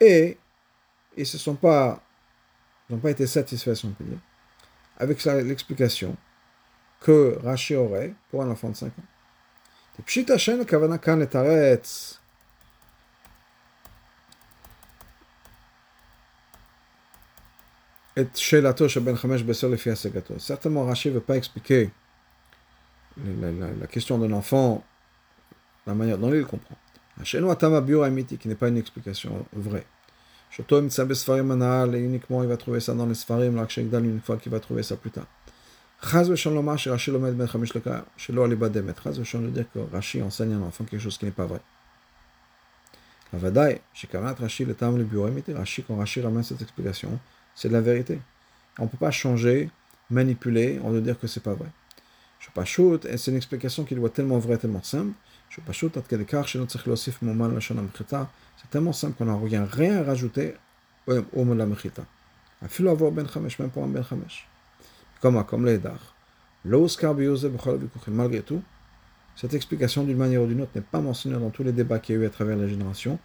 [0.00, 0.38] Et
[1.16, 2.02] ils se sont pas,
[2.88, 4.18] n'ont pas été satisfaits, si on peut dire,
[4.98, 6.16] avec l'explication
[7.00, 9.19] que Rashi aurait pour un enfant de 5 ans.
[20.38, 21.90] Certainement, Rashi ne veut pas expliquer
[23.16, 24.84] la, question d'un enfant,
[25.86, 26.76] la manière dont il comprend.
[28.68, 29.86] une explication vraie.
[32.00, 33.14] uniquement il va trouver ça dans les
[34.20, 35.26] fois qu'il va trouver ça plus tard.
[36.02, 38.94] Chaz v'shalom que Rashi lomed ben chamish leka shelo aliba demet.
[39.02, 41.60] Chaz v'shalom veut dire Rashi enseigne à un enfant quelque chose qui n'est pas vrai.
[43.32, 47.18] Avadai, shekarat Rashi le tam le bureau Rashi, quand Rashi ramène cette explication,
[47.54, 48.20] c'est de la vérité.
[48.78, 49.70] On ne peut pas changer,
[50.10, 51.68] manipuler, on veut dire que c'est pas vrai.
[52.64, 55.12] Shoot, et c'est une explication qui doit être tellement vraie, tellement simple.
[55.50, 56.26] Je pas shoot, c'est
[58.70, 60.54] tellement simple qu'on n'a rien, rien à rajouter
[61.06, 62.04] au mot de la mechita.
[62.78, 64.46] Il avoir ben chamesh, même pour un ben chamesh.
[65.20, 66.14] Comme, les dar.
[66.64, 68.62] Malgré tout,
[69.36, 72.16] cette explication d'une manière ou d'une autre n'est pas mentionnée dans tous les débats qu'il
[72.16, 73.18] y a eu à travers les générations.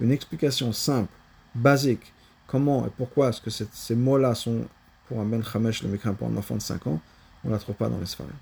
[0.00, 1.12] Une explication simple,
[1.54, 2.12] basique,
[2.46, 4.66] comment et pourquoi est-ce que ces mots-là sont
[5.08, 7.00] pour un Ben Chamesh, le Mikra, pour un enfant de 5 ans,
[7.44, 8.32] on ne la trouve pas dans les Sfarim.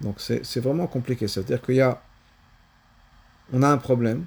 [0.00, 1.28] Donc c'est vraiment compliqué.
[1.28, 2.02] C'est-à-dire qu'il y a.
[3.52, 4.24] On a un problème.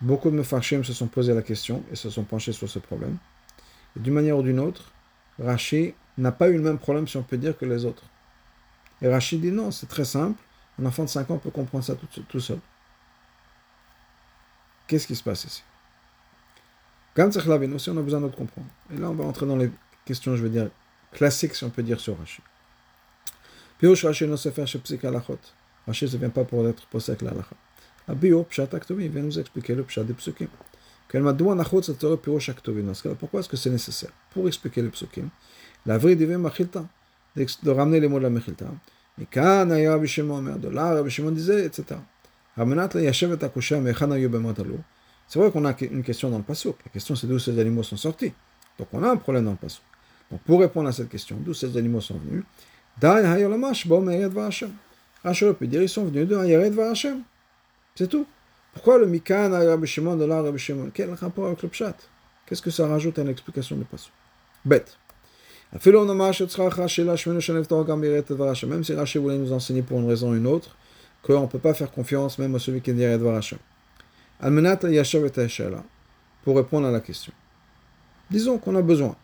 [0.00, 3.16] Beaucoup de Mefarshim se sont posé la question et se sont penchés sur ce problème.
[3.96, 4.92] Et d'une manière ou d'une autre,
[5.38, 8.04] Rashi n'a pas eu le même problème, si on peut dire, que les autres.
[9.02, 10.40] Et Rashi dit non, c'est très simple.
[10.80, 11.94] Un enfant de 5 ans peut comprendre ça
[12.28, 12.58] tout, seul.
[14.86, 15.62] Qu'est-ce qui se passe ici?
[17.16, 18.66] Gam aussi on a besoin de comprendre.
[18.92, 19.70] Et là, on va entrer dans les
[20.04, 20.68] questions, je veux dire,
[21.12, 22.42] classiques, si on peut dire, sur Rashi.
[23.78, 24.80] Pirosh Rashi ne se fait chez.
[25.86, 27.32] Rashi ne vient pas pour être posé la.
[28.08, 30.14] Abio, Pshat il vient nous expliquer le Pshat des.
[33.18, 34.10] Pourquoi est-ce que c'est nécessaire?
[34.30, 35.28] Pour expliquer les psukim,
[35.86, 36.84] la vraie divine machilta,
[37.36, 38.66] de ramener les mots de la machilta.
[45.26, 46.76] C'est vrai qu'on a une question dans le passouk.
[46.84, 48.32] La question, c'est d'où ces animaux sont sortis.
[48.78, 49.84] Donc, on a un problème dans le passouk.
[50.30, 52.44] Donc, pour répondre à cette question, d'où ces animaux sont venus,
[55.24, 56.74] Rachel peut dire ils sont venus de Hayared.
[57.94, 58.26] C'est tout.
[58.74, 60.90] Pourquoi le Mikan Rabbi Shimon de là Rabbi Shimon?
[60.92, 61.94] Quel rapport avec le Pshat?
[62.46, 64.12] Qu'est-ce que ça rajoute à l'explication du passage
[64.64, 64.98] Bête.
[65.72, 65.80] Même
[68.84, 70.76] si Rachel voulait nous enseigner pour une raison ou une autre,
[71.22, 73.58] qu'on ne peut pas faire confiance même à celui qui est Yared Hashem.
[74.40, 74.76] Almenat
[76.44, 77.32] pour répondre à la question.
[78.30, 79.16] Disons qu'on a besoin.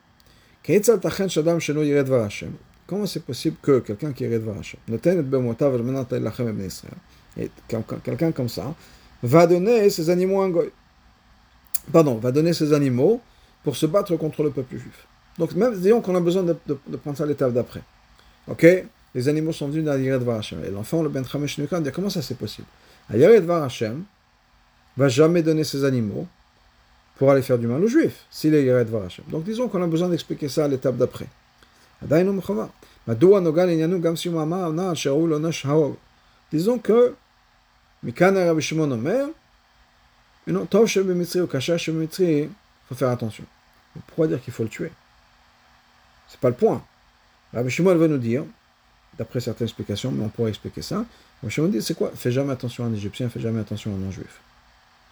[2.87, 4.81] Comment c'est possible que quelqu'un qui est Redvar Hashem,
[8.03, 8.75] quelqu'un comme ça,
[9.23, 10.71] va donner ses animaux un goy
[11.93, 13.21] Pardon, va donner ses animaux
[13.65, 15.07] pour se battre contre le peuple juif.
[15.39, 16.57] Donc, même, disons qu'on a besoin de,
[16.97, 17.83] prendre ça à l'étape d'après.
[18.49, 18.67] Ok?
[19.15, 20.65] Les animaux sont venus dans Yared Hashem.
[20.65, 22.67] Et l'enfant, le Ben Chamesh Nukan, dit comment ça c'est possible?
[23.13, 24.05] Yared Hashem
[24.97, 26.27] va jamais donner ses animaux
[27.17, 29.25] pour aller faire du mal aux juifs, s'il est Yared Hashem.
[29.29, 31.27] Donc, disons qu'on a besoin d'expliquer ça à l'étape d'après.
[36.53, 37.15] Disons que
[38.03, 39.29] Mikana Rabbi Shimon Omer,
[40.69, 42.51] Tov Shebemitri ou Kasha Shebemitri, il
[42.89, 43.45] faut faire attention.
[44.07, 44.91] Pourquoi dire qu'il faut le tuer
[46.29, 46.83] C'est pas le point.
[47.53, 48.45] Rabbi Shimon va nous dire,
[49.19, 51.05] d'après certaines explications, mais on pourrait expliquer ça.
[51.43, 52.11] Rabbi Shimon dit c'est quoi?
[52.15, 54.41] Fais jamais attention à un Égyptien, fais jamais attention à un non-juif.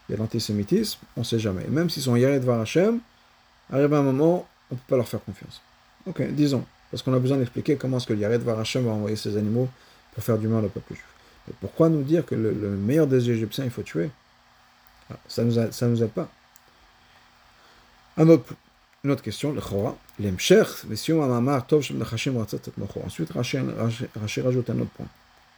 [0.08, 1.64] Il y a l'antisémitisme, on ne sait jamais.
[1.64, 3.00] Et même s'ils sont Yared Var Hashem,
[3.70, 5.60] arrive un moment, on ne peut pas leur faire confiance.
[6.06, 6.64] Ok, disons.
[6.90, 9.68] Parce qu'on a besoin d'expliquer comment est-ce que Yared Varachem va envoyer ses animaux
[10.14, 11.04] pour faire du mal au peuple juif.
[11.60, 14.10] Pourquoi nous dire que le, meilleur des Égyptiens, il faut tuer?
[15.10, 16.28] Ah, Ça ne nous, nous aide pas.
[18.16, 18.54] Un autre,
[19.04, 19.96] une autre question, le Chora.
[23.04, 25.06] Ensuite, Rashi rajoute un autre point.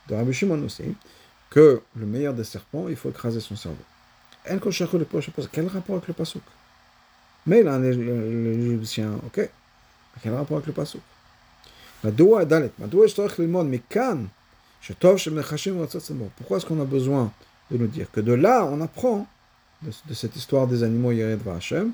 [0.09, 0.95] De Rabbi Shimon aussi,
[1.51, 3.77] que le meilleur des serpents, il faut écraser son cerveau.
[4.45, 6.43] Quel rapport avec le Pasuk?
[7.47, 9.49] Mais là, l'Égyptien, ok.
[10.23, 11.01] Quel rapport avec le Pasuk?
[16.37, 17.33] Pourquoi est-ce qu'on a besoin
[17.71, 19.27] de nous dire que de là, on apprend,
[19.83, 21.93] de, cette histoire des animaux Yered Hashem,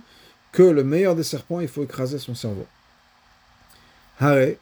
[0.53, 2.67] que le meilleur des serpents, il faut écraser son cerveau.
[4.19, 4.57] Hare.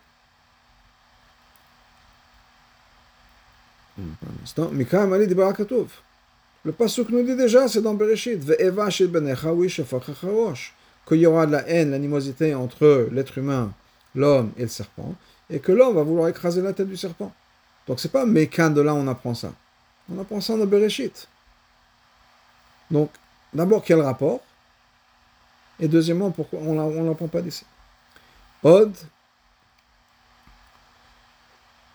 [6.65, 8.41] Le pasuk nous dit déjà, c'est dans Bereshit,
[11.07, 13.73] qu'il y aura de la haine, l'animosité entre l'être humain,
[14.15, 15.15] l'homme et le serpent,
[15.51, 17.33] et que l'homme va vouloir écraser la tête du serpent.
[17.87, 19.53] Donc c'est pas Mécan de là on apprend ça.
[20.13, 21.29] On apprend ça dans Bereshit.
[22.91, 23.11] Donc,
[23.53, 24.41] d'abord, quel rapport?
[25.81, 27.65] Et deuxièmement, pourquoi on ne l'apprend pas d'ici?
[28.63, 28.93] Od.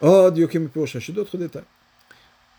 [0.01, 1.63] Od, Yokim Purushashi, d'autres détails.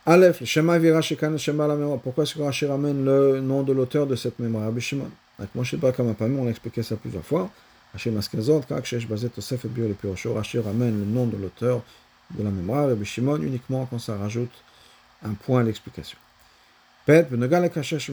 [0.07, 1.99] Aleph, le Shema Virashikan, le Shema la mémoire.
[1.99, 4.64] Pourquoi est-ce que Rashi le nom de l'auteur de cette mémoire?
[4.64, 5.11] Rabbi Shimon.
[5.38, 7.51] Avec Moshe Bakamapami, on a expliqué ça plusieurs fois.
[7.93, 11.83] Rashi Maskazot, Kak Shesh Bazet Tosef et Bio le Rashi ramène le nom de l'auteur
[12.31, 14.53] de la mémoire, Rabbi Shimon, uniquement quand ça rajoute
[15.25, 16.19] un point à l'explication.
[17.07, 18.11] Pet, Benegal et Kashesh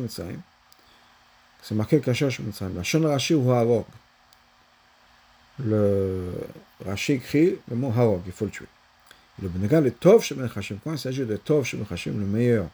[1.62, 2.76] c'est marqué Kashesh Mitzrayim.
[2.76, 3.86] La Shon Rashi ou Harog.
[5.60, 6.32] Le
[6.86, 8.68] Rashi écrit le mot Harog, il faut le tuer.
[9.42, 10.50] Le Benegal est Tov Shemen.
[10.50, 11.86] Quand il s'agit de Tov Shemen
[12.20, 12.68] le meilleur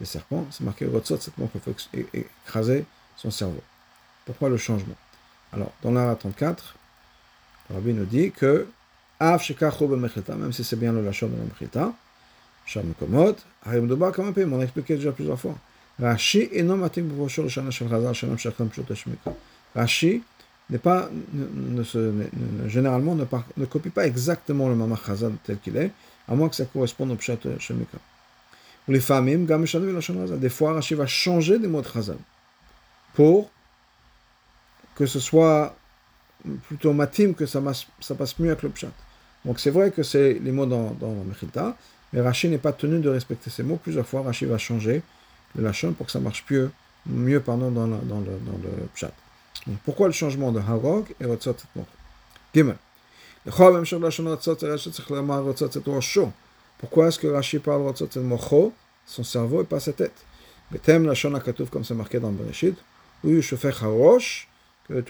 [0.00, 1.74] des serpents, c'est marqué Rotzot, c'est qu'il faut
[2.14, 2.84] écraser
[3.16, 3.62] son cerveau.
[4.24, 4.96] Pourquoi le changement?
[5.52, 6.74] Alors, dans l'ara 34,
[7.68, 8.66] le rabbi nous dit que
[10.36, 11.44] même si c'est bien le lachon de la
[14.44, 15.56] on expliqué déjà plusieurs fois.
[16.00, 16.76] Rashi non
[21.32, 21.82] ne,
[22.68, 24.74] généralement ne, copie pas exactement le
[25.44, 25.90] tel qu'il est,
[26.28, 27.98] à moins que ça corresponde au pshat shemika.
[28.88, 29.00] Les
[30.94, 31.86] va changer des mots de
[33.14, 33.50] pour
[34.96, 35.76] que ce soit
[36.66, 37.60] plutôt matim, que ça,
[38.18, 38.70] passe mieux avec le.
[39.44, 41.76] Donc c'est vrai que c'est les mots dans, dans la Mechita,
[42.12, 43.76] mais Rashi n'est pas tenu de respecter ces mots.
[43.82, 45.02] Plusieurs fois, Rashi va changer
[45.56, 46.70] le lachon pour que ça marche mieux,
[47.06, 48.60] mieux pardon, dans, dans, le, dans
[48.94, 49.12] pshat.
[49.66, 51.54] Donc, pourquoi le changement de Harog et Mocho
[52.54, 52.76] Gimel.
[53.44, 53.80] Pourquoi
[57.08, 58.72] est-ce que Rashi parle Rotzot et Mocho,
[59.06, 60.24] son cerveau et pas sa tête
[60.70, 62.76] Betem Lashon Akatouf, comme c'est marqué dans Bereshit,
[63.24, 64.48] ou Yushofech Harosh,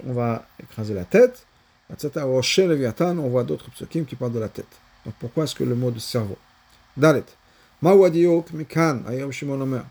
[0.06, 1.46] on va écraser la tête,
[1.94, 4.66] on voit d'autres psukim qui parlent de la tête.
[5.05, 6.38] Donc pourquoi est-ce que le mot de cerveau?
[6.96, 7.24] Dalet.
[7.81, 9.85] Mawadiok mikan, ayom shimon omer.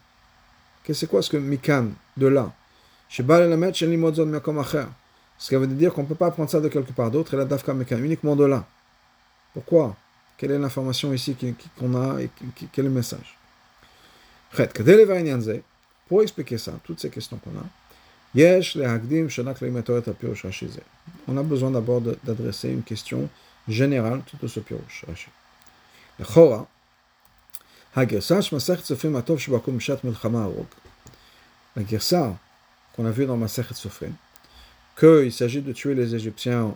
[0.92, 2.52] C'est quoi ce que mikan, de là?
[3.08, 4.86] Chez Bal Elamet, chez Limozon Mekom Acher.
[5.38, 7.38] Ce qui veut dire qu'on ne peut pas prendre ça de quelque part d'autre, et
[7.38, 8.66] la dafka mikan, uniquement de là.
[9.54, 9.96] Pourquoi?
[10.38, 11.36] Quelle est l'information ici
[11.78, 12.30] qu'on a et
[12.72, 13.38] quel est le message?
[16.08, 17.64] Pour expliquer ça, toutes ces questions qu'on a,
[21.28, 23.30] on a besoin d'abord d'adresser une question
[23.68, 25.28] générale tout ce pirosh Rashi.
[31.76, 32.38] La gersa
[32.96, 34.14] qu'on a vu dans Masechet Sofrim,
[34.98, 36.76] qu'il s'agit de tuer les Égyptiens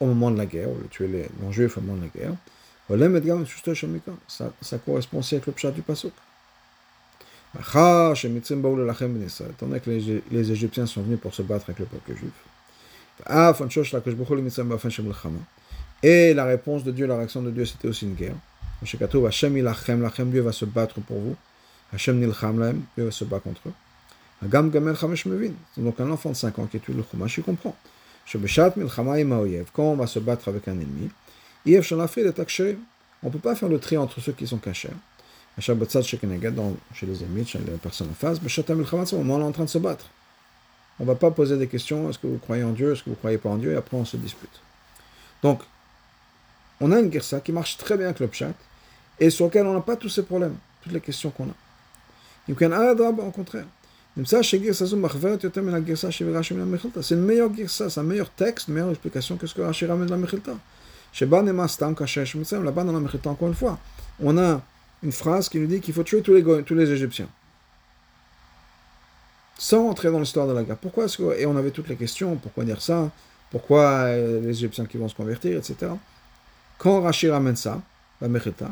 [0.00, 2.34] au moment de la guerre, ou de tuer les non-juifs au moment de la guerre,
[4.26, 6.12] ça, ça correspond aussi avec le pshat du Pasuk.
[7.58, 8.14] Étant
[9.66, 12.32] donné que les, les Égyptiens sont venus pour se battre avec le peuple juif.
[16.02, 18.36] Et la réponse de Dieu, la réaction de Dieu, c'était aussi une guerre.
[18.82, 21.36] Dieu va se battre pour vous.
[21.92, 23.72] Hashem nilcham Dieu va se battre contre eux.
[25.76, 27.76] Donc un enfant de 5 ans qui étudie le Chumash, il comprend.
[28.32, 31.10] Quand on va se battre avec un ennemi,
[31.66, 34.88] on ne peut pas faire le tri entre ceux qui sont cachés
[35.60, 35.74] chez
[37.06, 38.38] les ennemis, chez les personnes en face,
[39.12, 40.06] au moment où on est en train de se battre.
[40.98, 43.06] On ne va pas poser des questions, est-ce que vous croyez en Dieu, est-ce que
[43.06, 44.60] vous ne croyez pas en Dieu, et après on se dispute.
[45.42, 45.62] Donc,
[46.80, 48.52] on a une guerre qui marche très bien avec le pshat,
[49.18, 51.54] et sur laquelle on n'a pas tous ces problèmes, toutes les questions qu'on a.
[52.48, 52.54] Au
[53.30, 53.66] contraire.
[54.16, 54.56] C'est
[57.14, 60.08] une meilleure girsa, c'est un meilleur texte, une meilleure explication que ce que Rashi ramène
[60.08, 60.52] dans la Mechilta.
[61.20, 61.42] Là-bas
[62.84, 63.78] dans la Mechilta, encore une fois,
[64.20, 64.60] on a
[65.02, 67.28] une phrase qui nous dit qu'il faut tuer tous les, Égyptiens.
[69.58, 70.76] Sans rentrer dans l'histoire de la guerre.
[70.76, 73.10] Pourquoi est-ce que, Et on avait toutes les questions, pourquoi dire ça
[73.50, 75.92] Pourquoi euh, les Égyptiens qui vont se convertir, etc.
[76.78, 77.80] Quand Rachid ramène ça,
[78.20, 78.68] la Mechita,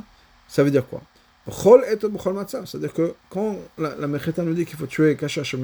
[0.48, 1.02] ça veut dire quoi?
[1.50, 5.56] C'est-à-dire que quand la, la Mechita nous dit qu'il faut tuer Kashash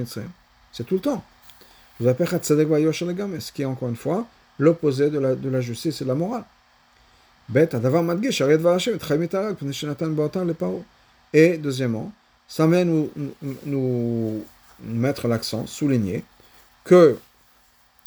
[0.72, 1.22] c'est tout le temps.
[2.00, 4.27] Ce qui est encore une fois
[4.59, 6.44] l'opposé de la justice et de la morale.
[11.33, 12.13] Et deuxièmement,
[12.49, 13.11] ça vient nous,
[13.67, 14.45] nous,
[14.81, 16.25] mettre l'accent, souligner
[16.85, 17.19] que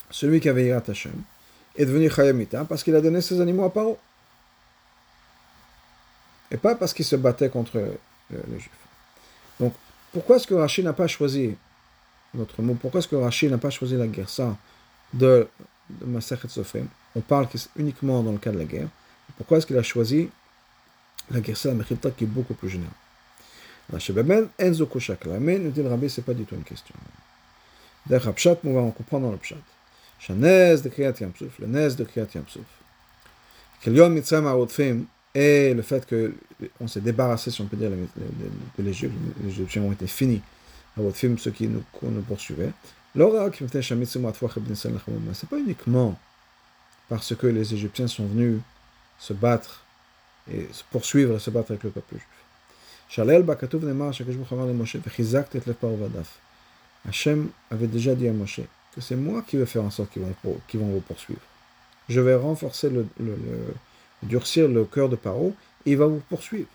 [0.10, 1.14] celui qui avait Yirat Hashem
[1.76, 3.98] est devenu Chayamita parce qu'il a donné ses animaux à Paro.
[6.50, 7.78] Et pas parce qu'il se battait contre
[8.32, 8.70] les Juifs.
[9.60, 9.74] Donc,
[10.14, 11.56] pourquoi est-ce que Rachid n'a pas choisi
[12.34, 14.30] notre mot Pourquoi est-ce que Rachid n'a pas choisi la guerre?
[14.30, 14.56] Ça
[15.14, 15.48] de,
[15.90, 18.88] de Masachet Sofrim On parle uniquement dans le cas de la guerre.
[19.36, 20.30] Pourquoi est-ce qu'il a choisi
[21.30, 22.94] la Gersa Mechilta qui est beaucoup plus générale?
[24.58, 25.40] Enzo Koshakla.
[25.40, 26.96] Mais nous dit le rabbi, ce n'est pas du tout une question.
[28.06, 29.58] D'ailleurs, on va comprendre dans le Pshat.
[30.20, 32.66] Shanez de Kriyat Yamsuf, le Nez de Kriyat Yamsuf.
[33.82, 35.04] Kelion Mitzrayim Arotfim,
[35.36, 39.14] et le fait qu'on s'est débarrassé, si on peut dire, de l'Égypte,
[39.44, 40.42] les Égyptiens ont été finis,
[40.98, 42.72] Arotfim, ceux qui nous, nous poursuivaient.
[43.14, 43.30] C'est
[45.50, 46.18] pas uniquement
[47.10, 48.60] parce que les Égyptiens sont venus
[49.20, 49.84] se battre
[50.52, 52.28] et se poursuivre et se battre avec le peuple juif.
[53.10, 56.40] Shalel Bakatouv Nemar Shakash Bouchamar le Moshe Vechizakt et Lev Vadaf.
[57.08, 58.62] Hachem avait déjà dit à Moshe
[58.94, 61.42] que c'est moi qui vais faire en sorte qu'ils vont, qu'ils vont vous poursuivre.
[62.10, 63.06] Je vais renforcer le,
[64.24, 66.68] durcir le cœur de Paro et il va vous poursuivre.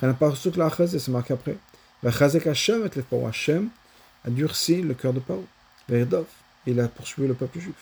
[0.00, 1.56] C'est marqué après.
[2.04, 3.26] Hashem et Paro.
[3.26, 3.68] Hachem
[4.24, 5.44] a durci le cœur de Paro.
[6.66, 7.74] Il a poursuivi le peuple juif.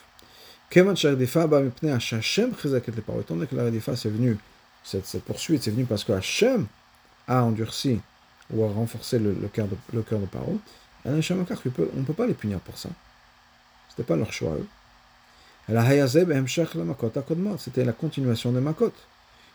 [3.21, 4.37] Étant donné que la redifa c'est venu,
[4.83, 6.67] cette, poursuite c'est venu parce que Hachem
[7.29, 8.01] a endurci
[8.51, 10.59] ou a renforcé le, le cœur de, de Paro,
[11.07, 12.89] on ne peut pas les punir pour ça.
[13.89, 14.67] Ce n'était pas leur choix eux.
[17.59, 18.93] C'était la continuation de Makot.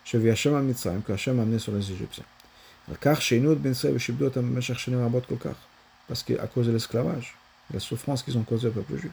[0.04, 0.62] Je vis Hachem à
[1.06, 2.24] que Hachem a amené sur les Égyptiens.
[6.08, 7.36] Parce qu'à cause de l'esclavage,
[7.72, 9.12] la souffrance qu'ils ont causée au peuple juif.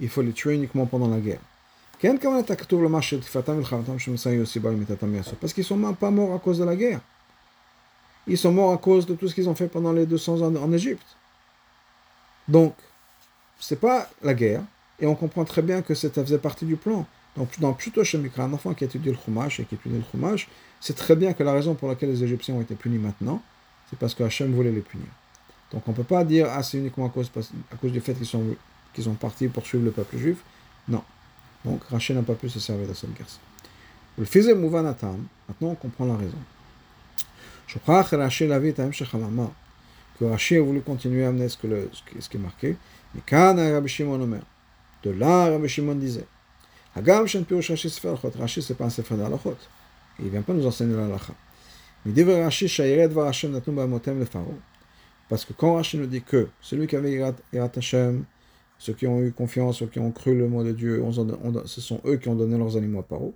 [0.00, 1.40] il faut les tuer uniquement pendant la guerre.
[5.40, 7.00] Parce qu'ils sont même pas morts à cause de la guerre.
[8.26, 10.54] Ils sont morts à cause de tout ce qu'ils ont fait pendant les 200 ans
[10.54, 11.16] en Égypte.
[12.46, 12.74] Donc,
[13.58, 14.62] c'est pas la guerre,
[15.00, 17.06] et on comprend très bien que ça faisait partie du plan.
[17.36, 20.48] Donc, dans Pshuto Shemikra, un enfant qui étudie le Chumash et qui étudie le Chumash,
[20.80, 23.42] c'est très bien que la raison pour laquelle les Égyptiens ont été punis maintenant,
[23.90, 25.06] c'est parce que Hachem voulait les punir.
[25.72, 27.30] Donc, on ne peut pas dire, ah, c'est uniquement à cause,
[27.72, 28.44] à cause du fait qu'ils sont
[28.92, 30.38] qu'ils sont partis pour suivre le peuple juif.
[30.88, 31.02] Non.
[31.64, 33.26] Donc Rachel n'a pas pu se servir de cette guerre.
[34.16, 36.38] Le fils Mouvanatam, maintenant on comprend la raison.
[37.66, 38.74] Je crois que Rachel avait
[40.18, 42.76] que Rashi a voulu continuer à amener ce, que le, ce, qui est marqué.
[43.14, 44.42] Mais quand Rabbi Shimon Omer,
[45.04, 46.26] de là Rabbi Shimon disait,
[46.96, 49.56] Hagam Shen Pirush Rashi Sefer Alachot, Rashi c'est pas un Sefer d'Alachot,
[50.18, 51.34] il ne vient pas nous enseigner l'Alacha.
[52.04, 54.58] Mais dit Rashi Shayiret Var Hashem Natnu Ba'amotem le Pharaon.
[55.28, 58.24] Parce que quand Rashi nous dit que celui qui avait Irat Hashem,
[58.78, 61.02] ceux qui ont eu confiance, ceux qui ont cru le mot de Dieu,
[61.66, 63.34] ce sont eux qui ont donné leurs animaux à Paro.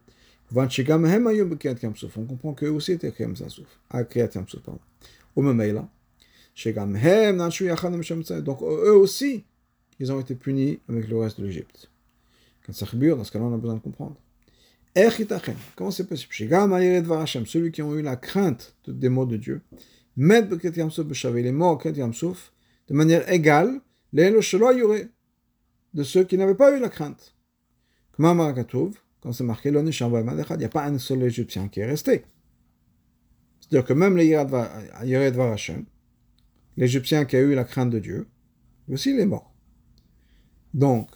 [0.54, 3.30] On comprend qu'eux aussi étaient Kriyat.
[5.34, 5.88] Ou même là.
[8.40, 9.44] Donc eux aussi,
[9.98, 11.90] ils ont été punis avec le reste de l'Égypte.
[12.66, 14.16] Quand ça dans ce cas-là, on a besoin de comprendre.
[15.74, 16.34] Comment c'est possible?
[16.34, 19.62] Celui qui ont eu la crainte des mots de Dieu,
[20.16, 20.42] les
[21.52, 21.80] mots
[22.88, 23.80] de manière égale,
[25.94, 27.34] de ceux qui n'avaient pas eu la crainte.
[28.18, 32.24] Quand c'est marqué, il n'y a pas un seul Égyptien qui est resté.
[33.60, 35.46] C'est-à-dire que même les Yered
[36.76, 38.26] l'Égyptien qui a eu la crainte de Dieu,
[38.90, 39.54] aussi il est mort.
[40.74, 41.08] Donc,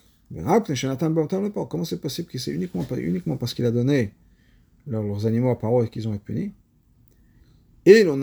[1.68, 4.12] comment c'est possible que c'est uniquement, uniquement parce qu'il a donné
[4.87, 6.53] leurs, animaux à parole qu'ils ont été punis?
[7.85, 8.16] Et on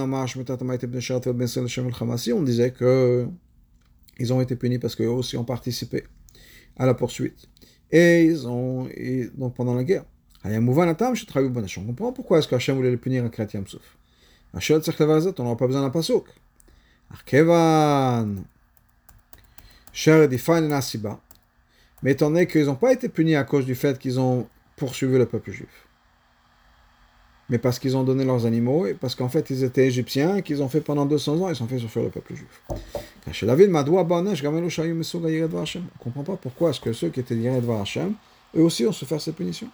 [2.44, 3.28] disait que
[4.20, 6.04] ils ont été punis parce qu'eux aussi ont participé
[6.78, 7.48] à la poursuite.
[7.92, 10.06] Et ils ont, et donc pendant la guerre.
[10.46, 13.98] On comprend pourquoi est-ce qu'Hachem voulait le punir à Kriyat Yamsouf.
[14.54, 16.28] On n'aura pas besoin d'un pasouk.
[17.12, 18.44] Arkevan,
[20.68, 21.20] Nasiba.
[22.02, 25.18] Mais étant donné qu'ils n'ont pas été punis à cause du fait qu'ils ont poursuivi
[25.18, 25.83] le peuple juif,
[27.50, 30.42] mais parce qu'ils ont donné leurs animaux et parce qu'en fait ils étaient égyptiens et
[30.44, 32.62] qu'ils ont fait pendant 200 ans, ils ont fait souffrir le peuple juif.
[36.00, 38.14] On comprend pas pourquoi est-ce que ceux qui étaient Yered Hashem,
[38.56, 39.70] eux aussi ont souffert ces punitions.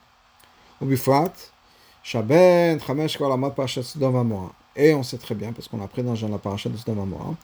[4.76, 7.36] Et on sait très bien, parce qu'on a appris dans la parashat de Sodom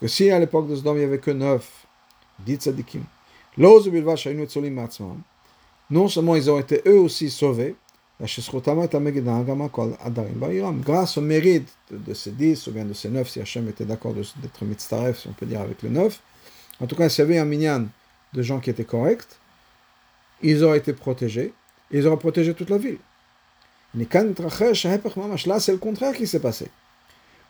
[0.00, 1.86] que si à l'époque de Sodom il n'y avait que neuf,
[2.40, 3.04] dix tzadikim,
[5.92, 7.74] non seulement ils ont été eux aussi sauvés,
[10.80, 14.14] grâce au mérite de ces dix, ou bien de ces neuf, si Hachem était d'accord
[14.14, 16.20] d'être mitzaref, si on peut dire avec le neuf,
[16.80, 17.84] en tout cas, s'il y avait un minyan
[18.32, 19.38] de gens qui étaient corrects,
[20.40, 21.52] ils auraient été protégés,
[21.90, 22.96] ils auraient protégé toute la ville.
[23.94, 26.68] Là, c'est le contraire qui s'est passé.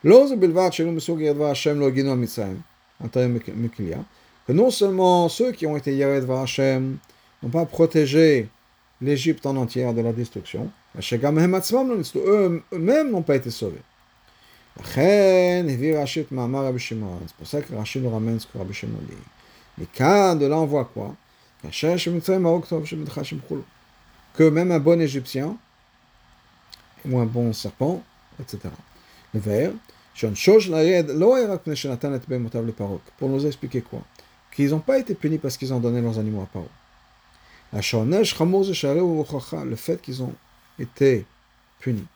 [0.03, 0.09] Que
[4.53, 6.99] non seulement ceux qui ont été Yared Hashem
[7.43, 8.49] n'ont pas protégé
[9.01, 13.83] l'Égypte en entière de la destruction, eux-mêmes n'ont pas été sauvés.
[14.85, 15.65] C'est
[17.37, 19.17] pour ça que Rachid nous ramène ce que Rabbi Shimon dit.
[19.79, 21.15] Mais quand de là on voit quoi?
[24.35, 25.57] Que même un bon Égyptien,
[27.05, 28.03] ou un bon serpent,
[28.41, 28.61] etc.
[29.35, 29.73] Le verre,
[33.19, 34.01] pour nous expliquer quoi?
[34.55, 36.69] Qu'ils n'ont pas été punis parce qu'ils ont donné leurs animaux à Paro.
[37.73, 37.81] Le
[39.77, 40.35] fait qu'ils ont
[40.79, 41.25] été
[41.81, 42.07] punis,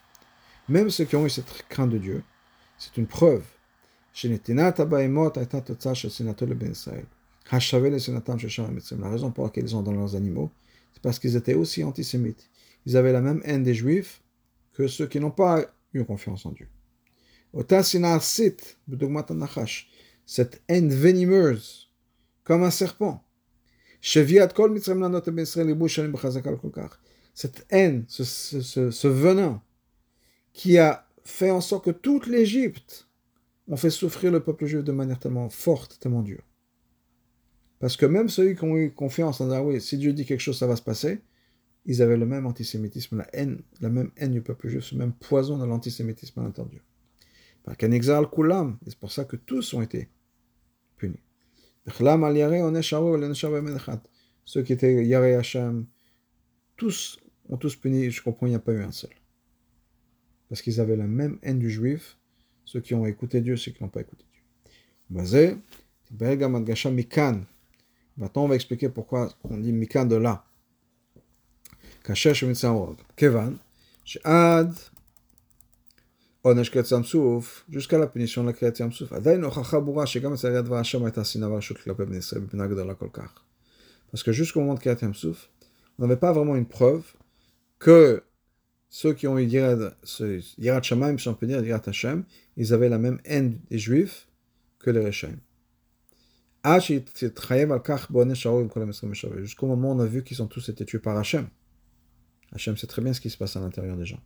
[0.69, 2.23] même ceux qui ont eu cette crainte de Dieu,
[2.79, 3.45] c'est une preuve.
[4.13, 4.29] La
[9.11, 10.51] raison pour laquelle ils ont donné leurs animaux,
[10.93, 12.49] c'est parce qu'ils étaient aussi antisémites.
[12.87, 14.23] Ils avaient la même haine des Juifs
[14.73, 16.69] que ceux qui n'ont pas eu confiance en Dieu.
[20.27, 21.91] Cette haine venimeuse,
[22.45, 23.26] comme un serpent.
[27.35, 29.63] Cette haine, ce, venin,
[30.53, 33.09] qui a fait en sorte que toute l'Égypte
[33.69, 36.47] ont fait souffrir le peuple juif de manière tellement forte, tellement dure.
[37.79, 40.59] Parce que même ceux qui ont eu confiance en Dieu, si Dieu dit quelque chose,
[40.59, 41.21] ça va se passer,
[41.85, 45.13] ils avaient le même antisémitisme, la haine, la même haine du peuple juif, ce même
[45.13, 46.83] poison de l'antisémitisme à l'intérieur.
[48.87, 50.09] C'est pour ça que tous ont été
[50.97, 51.26] punis.
[54.45, 55.87] Ceux qui étaient yare, Hacham,
[56.77, 57.19] tous
[57.49, 59.11] ont tous puni, je comprends, il n'y a pas eu un seul.
[60.49, 62.19] Parce qu'ils avaient la même haine du juif,
[62.65, 64.43] ceux qui ont écouté Dieu, ceux qui n'ont pas écouté Dieu.
[68.17, 70.45] Maintenant, on va expliquer pourquoi on dit Mikan de là.
[73.17, 73.59] Kevan,
[74.25, 74.75] Ad,
[76.46, 80.06] עונש קריאת ים סוף, jusqu'à la punition de la קריאת ים סוף, עדיין הוכחה ברורה
[80.06, 83.44] שגם אצל יד דבר השם הייתה שנאה ורשות כלפי בני ישראל בבנה גדולה כל כך.
[84.12, 85.50] Parce que jusqu'au moment de Kriyat Yamsouf,
[85.98, 87.04] on n'avait pas vraiment une preuve
[87.80, 88.24] que
[88.90, 92.26] ceux qui ont eu Yirat Shamaim, si on peut dire, Yirat Hashem,
[92.58, 94.28] ils avaient la même haine des Juifs
[94.80, 95.38] que les Rechaim.
[99.40, 101.48] Jusqu'au moment où on a vu qu'ils ont tous été tués par Hashem.
[102.52, 104.20] Hachem sait très bien ce qui se passe à l'intérieur des gens.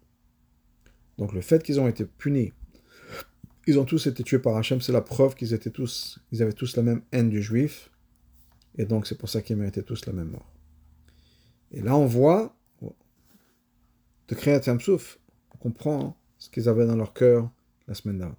[1.21, 2.53] Donc le fait qu'ils ont été punis
[3.67, 6.53] ils ont tous été tués par Hachem, c'est la preuve qu'ils étaient tous, ils avaient
[6.53, 7.91] tous la même haine du juif,
[8.77, 10.53] et donc c'est pour ça qu'ils méritaient tous la même mort.
[11.71, 12.57] Et là, on voit,
[14.29, 15.19] de Kriyat Yamsouf,
[15.55, 17.51] on comprend ce qu'ils avaient dans leur cœur
[17.87, 18.37] la semaine dernière.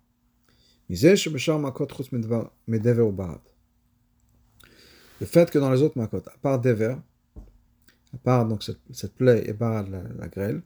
[5.19, 6.95] Le fait que dans les autres makot, à part Dever,
[8.13, 10.61] à part donc cette, plaie et barad la grêle,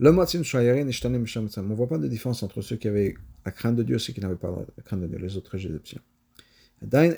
[0.00, 3.98] On ne voit pas de différence entre ceux qui avaient la crainte de Dieu et
[3.98, 6.00] ceux qui n'avaient pas la crainte de Dieu, les autres égyptiens.
[6.80, 7.16] On n'a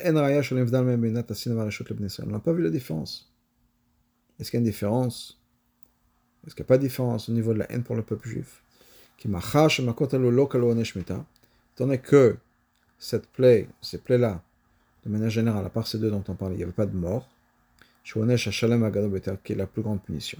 [2.39, 3.31] pas vu la différence.
[4.39, 5.39] Est-ce qu'il y a une différence?
[6.45, 8.27] Est-ce qu'il n'y a pas de différence au niveau de la haine pour le peuple
[8.27, 8.63] juif?
[11.75, 12.37] Tandis que
[12.97, 14.43] cette plaie, ces plaies-là,
[15.05, 16.95] de manière générale, à part ces deux dont on parlait, il n'y avait pas de
[16.95, 17.29] mort.
[18.03, 18.17] qui
[19.53, 20.39] est la plus grande punition.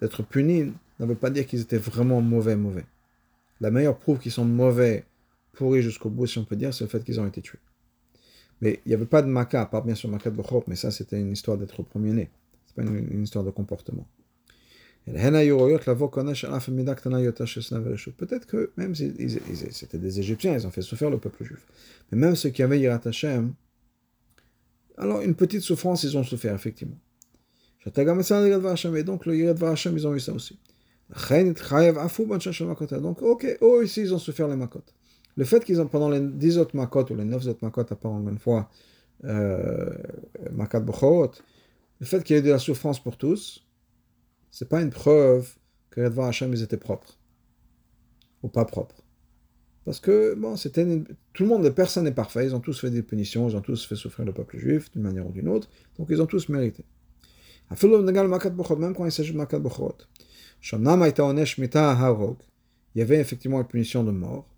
[0.00, 2.84] D'être puni ne veut pas dire qu'ils étaient vraiment mauvais, mauvais.
[3.60, 5.04] La meilleure preuve qu'ils sont mauvais,
[5.52, 7.58] pourris jusqu'au bout, si on peut dire, c'est le fait qu'ils ont été tués.
[8.60, 10.76] Mais il n'y avait pas de maca, à part bien sûr maca de Bochop, mais
[10.76, 12.30] ça c'était une histoire d'être premier-né.
[12.66, 14.06] C'est pas une, une, histoire de comportement.
[18.16, 19.12] Peut-être que même si
[19.70, 21.66] c'était des Égyptiens, ils ont fait souffrir le peuple juif.
[22.10, 23.52] Mais même ceux qui avaient Yirat Hashem,
[24.98, 26.98] alors une petite souffrance, ils ont souffert, effectivement.
[27.84, 30.58] Donc le Yirat Hashem, ils ont eu ça aussi.
[33.00, 34.82] Donc, ok, eux ici, ils ont souffert les makot.
[35.36, 37.96] Le fait qu'ils ont, pendant les 10 autres makot, ou les 9 autres makot, à
[37.96, 38.68] part une fois,
[39.24, 39.90] euh,
[40.52, 43.64] makat le fait qu'il y ait de la souffrance pour tous,
[44.50, 45.52] c'est pas une preuve
[45.90, 47.18] que Yadvar Hashem, ils étaient propres.
[48.42, 49.02] Ou pas propres.
[49.84, 50.86] Parce que, bon, c'était
[51.38, 53.86] tout le monde, personne n'est parfait, ils ont tous fait des punitions, ils ont tous
[53.86, 56.84] fait souffrir le peuple juif d'une manière ou d'une autre, donc ils ont tous mérité.
[57.70, 59.98] Même quand il s'agit de Makat Bochorot.
[60.72, 60.82] Il
[62.96, 64.48] y avait effectivement une punition de mort.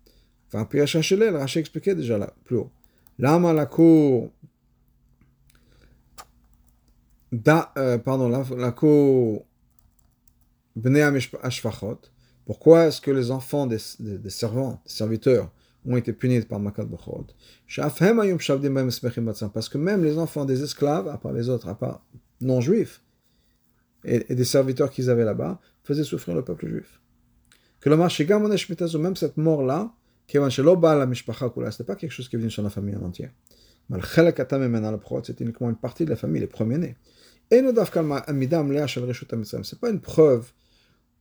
[0.47, 2.71] Enfin, puis Rashi expliquait déjà là, plus haut.
[3.19, 4.31] Lama la cour.
[7.31, 9.45] Da, euh, pardon, la, la cour.
[12.45, 15.51] Pourquoi est-ce que les enfants des, des servants, des serviteurs,
[15.85, 17.27] ont été punis par Makat Bechorot
[19.53, 22.05] Parce que même les enfants des esclaves, à part les autres, à part
[22.41, 23.03] non-juifs,
[24.03, 27.01] et, des serviteurs qu'ils avaient là-bas, faisait souffrir le peuple juif.
[27.79, 29.93] Que le marché même cette mort-là,
[30.27, 33.31] c'était pas quelque chose qui est venu sur la famille en entière.
[35.23, 36.95] C'était uniquement une partie de la famille, les premiers-nés.
[37.49, 37.61] Et
[39.63, 40.51] c'est pas une preuve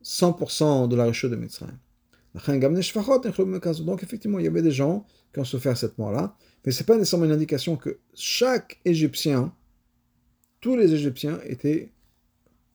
[0.04, 1.78] 100% de la réchute de Mitzrayim.
[2.34, 6.96] Donc effectivement, il y avait des gens qui ont souffert cette mort-là, mais c'est pas
[6.96, 9.52] nécessairement une indication que chaque Égyptien,
[10.60, 11.92] tous les Égyptiens étaient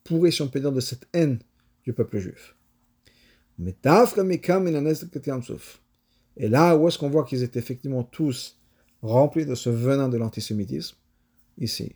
[0.04, 1.40] pourris, si on peut dire, de cette haine
[1.84, 2.56] du peuple juif.
[6.38, 8.60] Et là où est-ce qu'on voit qu'ils étaient effectivement tous
[9.02, 10.98] remplis de ce venin de l'antisémitisme?
[11.58, 11.96] Ici.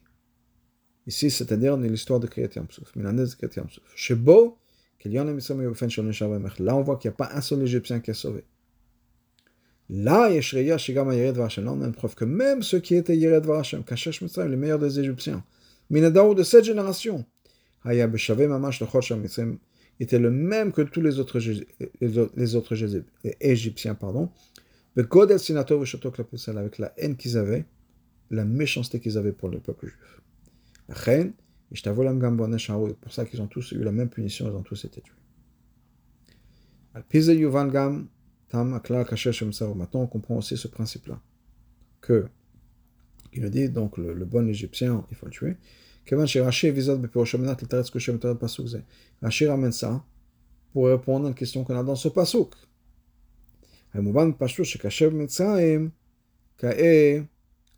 [1.07, 2.93] Ici, c'est-à-dire l'histoire de Kriyat Yamsouf.
[3.95, 4.58] Chez Beau,
[5.05, 8.43] là on voit qu'il n'y a pas un seul Égyptien qui est sauvé.
[9.89, 13.45] Là, on a une preuve que même ceux qui étaient Yered
[13.85, 15.43] Kashesh Mitzrayim, les meilleurs des Égyptiens,
[15.89, 17.25] Minadaou de cette génération,
[17.83, 18.07] Haya
[19.99, 21.39] était le même que tous les autres,
[21.99, 22.75] les autres
[23.41, 24.29] Égyptiens, pardon,
[24.95, 27.65] avec la haine qu'ils avaient,
[28.29, 30.21] la méchanceté qu'ils avaient pour le peuple juif.
[30.95, 31.33] C'est
[31.71, 35.13] pour ça qu'ils ont tous eu la même punition, ils ont tous été tués.
[39.75, 41.21] Maintenant, on comprend aussi ce principe-là.
[42.01, 42.27] Que,
[43.33, 45.57] il a dit, donc, le, bon Égyptien, il faut le tuer.
[49.21, 50.03] Rashi ramène ça
[50.73, 52.55] pour répondre à une question qu'on a dans ce pasuk.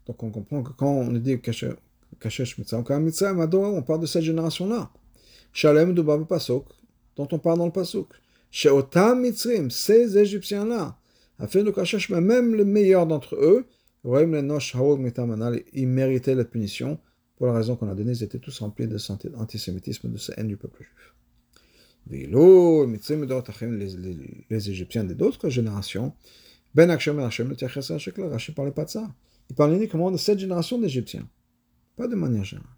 [0.06, 1.40] Donc on comprend que quand on dit
[2.24, 4.92] On parle de cette génération-là.
[5.54, 6.66] Shalem Duba pasuk,
[7.16, 8.08] dont on parle dans le pasuk.
[8.52, 10.98] Sheotam Mitzrim, ces Égyptiens-là,
[11.40, 13.66] afin de Kashesh, même les meilleurs d'entre eux,
[14.04, 17.00] ils méritaient la punition
[17.38, 18.98] pour la raison qu'on a donnée, ils étaient tous remplis de
[19.36, 21.16] antisémitisme, de sa haine du peuple juif.
[22.10, 22.28] Les,
[24.50, 26.14] les, Égyptiens d'autres générations,
[26.76, 29.12] Ben et Hashem, le ne parlait pas de ça.
[29.50, 31.28] Il parlait uniquement de cette génération d'Égyptiens,
[31.96, 32.70] pas de manière générale.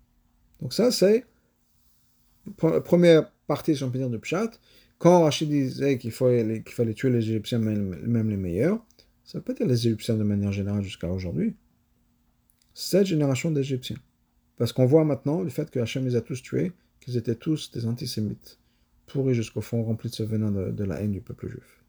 [0.62, 1.26] Donc ça, c'est
[2.62, 4.52] la première partie, si on peut dire, de Pshat.
[4.98, 8.86] Quand Rachid disait qu'il fallait, qu'il fallait tuer les Égyptiens, même, les meilleurs,
[9.26, 11.56] ça peut être les Égyptiens de manière générale jusqu'à aujourd'hui.
[12.74, 13.98] Cette génération d'Égyptiens.
[14.56, 17.72] Parce qu'on voit maintenant le fait que Hachem les a tous tués, qu'ils étaient tous
[17.72, 18.60] des antisémites.
[19.08, 21.84] pourri jusqu'au fond, rempli de ce venin de, la haine du peuple juif.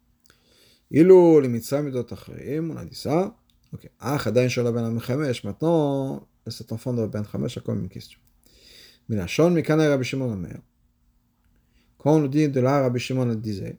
[0.90, 3.36] Ilo, les on a dit ça.
[3.72, 3.90] Ok.
[4.00, 4.18] Ah,
[5.44, 8.18] maintenant, cet enfant de Ben Chamesh a comme une question.
[9.08, 10.60] Mais la Shon, Mikana Rabbi Shimon mère.
[11.98, 13.78] Quand on nous dit de là, Rabbi Shimon le disait,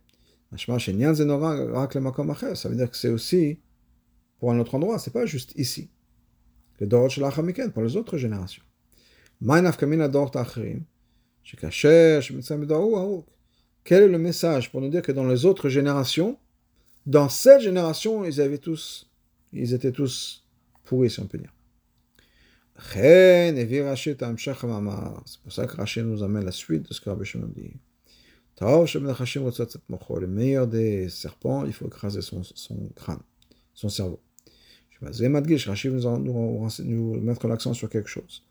[0.57, 3.59] ça veut dire que c'est aussi
[4.39, 5.89] pour un autre endroit, c'est pas juste ici.
[6.79, 7.25] Le Dorot Shel
[7.73, 8.63] pour les autres générations.
[13.83, 16.37] Quel est le message pour nous dire que dans les autres générations,
[17.05, 19.09] dans cette génération, ils avaient tous,
[19.53, 20.45] ils étaient tous
[20.83, 21.54] pourris, si on peut dire.
[22.77, 23.53] C'est
[25.41, 27.71] pour ça que Rachid nous amène la suite de ce que Rabbi Shimon dit.
[28.59, 32.41] Le meilleur des serpents, il faut écraser son,
[32.95, 33.19] crâne,
[33.73, 34.19] son cerveau.
[35.01, 38.43] Rachid nous, nous, nous mettre l'accent sur quelque chose.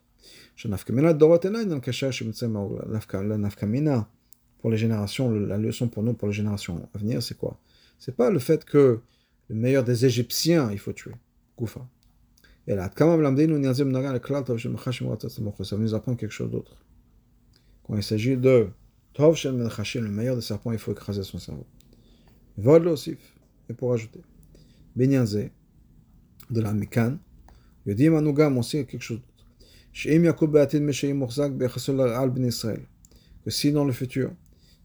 [4.59, 7.59] Pour les générations, la leçon pour nous, pour les générations à venir, c'est quoi
[7.99, 9.01] C'est pas le fait que
[9.49, 11.13] le meilleur des Égyptiens, il faut tuer.
[11.59, 11.87] Goufa.
[12.67, 13.17] Et là, ça
[15.77, 16.77] nous apprend quelque chose d'autre.
[17.83, 18.69] Quand il s'agit de
[19.13, 21.67] Tov Shel le meilleur des serpents, il faut écraser son cerveau.
[22.57, 23.17] Aussi,
[23.69, 24.23] et pour ajouter.
[24.97, 27.19] De la Mikan,
[27.87, 29.29] Yodim sait quelque chose d'autre.
[33.45, 34.33] Que si dans le futur,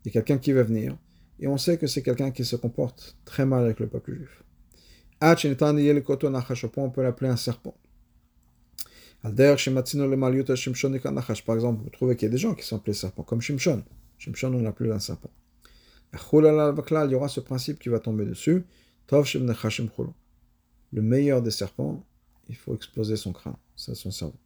[0.04, 0.98] il y a quelqu'un qui va venir,
[1.40, 4.44] et on sait que c'est quelqu'un qui se comporte très mal avec le peuple juif.
[5.22, 7.76] On peut l'appeler un serpent.
[9.22, 9.32] Par
[11.56, 13.84] exemple, vous trouvez qu'il y a des gens qui sont appelés serpents, comme Shimshon.
[14.18, 15.30] Shimshon, on l'appelle un serpent.
[16.14, 18.64] Il y aura ce principe qui va tomber dessus.
[19.12, 22.06] Le meilleur des serpents,
[22.48, 24.38] il faut exploser son crâne, c'est son cerveau.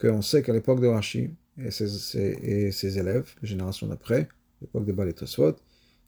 [0.00, 4.28] Qu'on sait qu'à l'époque de Rashi et ses, et ses élèves, générations d'après,
[4.60, 5.12] l'époque de Baal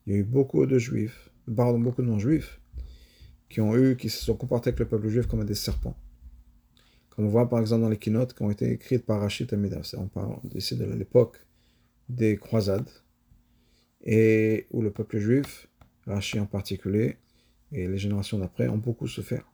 [0.06, 2.60] il y a eu beaucoup de juifs, pardon, beaucoup de non-juifs,
[3.50, 5.96] qui ont eu, qui se sont comportés avec le peuple juif comme des serpents.
[7.10, 9.82] Comme on voit par exemple dans les keynotes qui ont été écrites par Rachid Amida.
[9.98, 11.44] On parle ici de l'époque
[12.08, 12.88] des croisades,
[14.02, 15.68] et où le peuple juif,
[16.06, 17.16] Rachid en particulier,
[17.72, 19.44] et les générations d'après ont beaucoup souffert.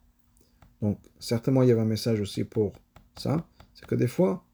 [0.81, 2.75] Donc, certainement, il y avait un message aussi pour
[3.17, 4.47] ça, c'est que des fois,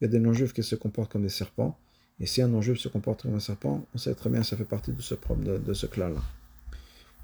[0.00, 1.78] il y a des non-juifs qui se comportent comme des serpents,
[2.20, 4.56] et si un non-juif se comporte comme un serpent, on sait très bien que ça
[4.56, 6.20] fait partie de ce, de, ce clan-là.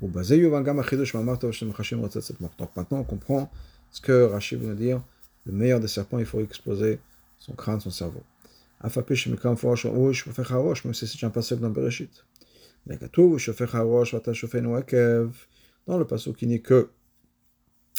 [0.01, 0.15] Donc
[2.77, 3.51] maintenant, on comprend
[3.91, 5.01] ce que Rachid veut dire,
[5.47, 7.01] le meilleur des serpents, il faut exploser
[7.39, 8.23] son crâne, son cerveau.
[8.83, 8.91] Même
[10.95, 11.69] si c'est un passage dans
[15.99, 16.91] le passage qui n'est que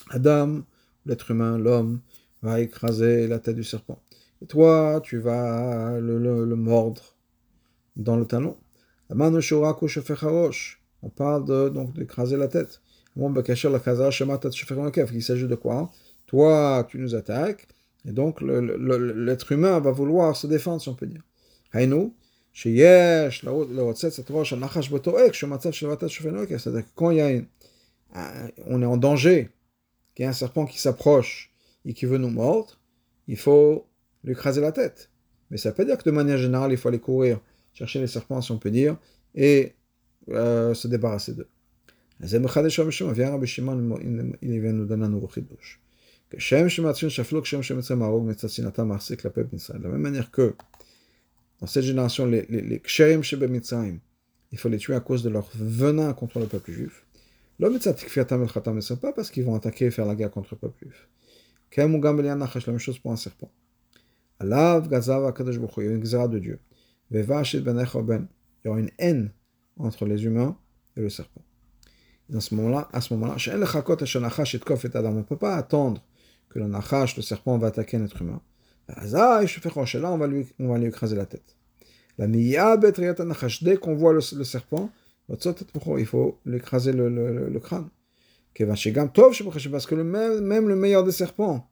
[0.09, 0.61] Adam,
[1.05, 1.99] l'être humain, l'homme,
[2.41, 4.01] va écraser la tête du serpent.
[4.47, 7.15] Toi, tu vas le, mordre
[7.95, 8.57] dans le talon.
[9.09, 9.17] On
[11.09, 12.81] parle donc d'écraser la tête.
[13.15, 15.91] Il s'agit de quoi?
[16.27, 17.67] Toi, tu nous attaques,
[18.05, 21.23] et donc l'être humain va vouloir se défendre, si on peut dire.
[26.59, 27.41] C'est-à-dire quand y a
[28.65, 29.49] on est en danger,
[30.15, 31.51] qu'il y a un serpent qui s'approche
[31.85, 32.79] et qui veut nous mordre,
[33.27, 33.85] il faut
[34.23, 35.09] lui écraser la tête.
[35.49, 37.39] Mais ça ne veut pas dire que de manière générale, il faut aller courir,
[37.73, 38.97] chercher les serpents, si on peut dire,
[39.35, 39.73] et
[40.29, 41.47] euh, se débarrasser d'eux.
[42.21, 42.43] Il vient
[44.73, 45.79] nous donner un nouveau chidouche.
[46.31, 46.37] De
[49.83, 50.53] la même manière que
[51.61, 53.21] dans cette génération, les, les, les ksherim
[54.51, 57.05] il faut les tuer à cause de leur venin contre le peuple juif.
[57.59, 61.07] L'homme pas parce qu'ils vont attaquer et faire la guerre contre le peuple juif.
[61.75, 63.51] La même chose pour un serpent.
[64.39, 66.59] Alav gazav akadosh il y a une xéra de Dieu.
[67.11, 68.27] Vevashit ben ben.
[68.63, 69.31] Il y aura une haine
[69.77, 70.57] entre les humains
[70.95, 71.41] et le serpent.
[72.29, 76.03] Dans ce moment-là, à ce moment-là, on ne peut pas attendre
[76.49, 78.41] que le nachash, le serpent, va attaquer un être humain.
[78.87, 79.41] Là,
[80.11, 81.55] on va lui, on va lui écraser la tête.
[82.17, 84.91] La dès qu'on voit le, le serpent,
[85.97, 87.89] il faut l'écraser le, le, le, crâne.
[88.57, 88.85] Parce
[89.85, 91.69] que le même le meilleur des serpents,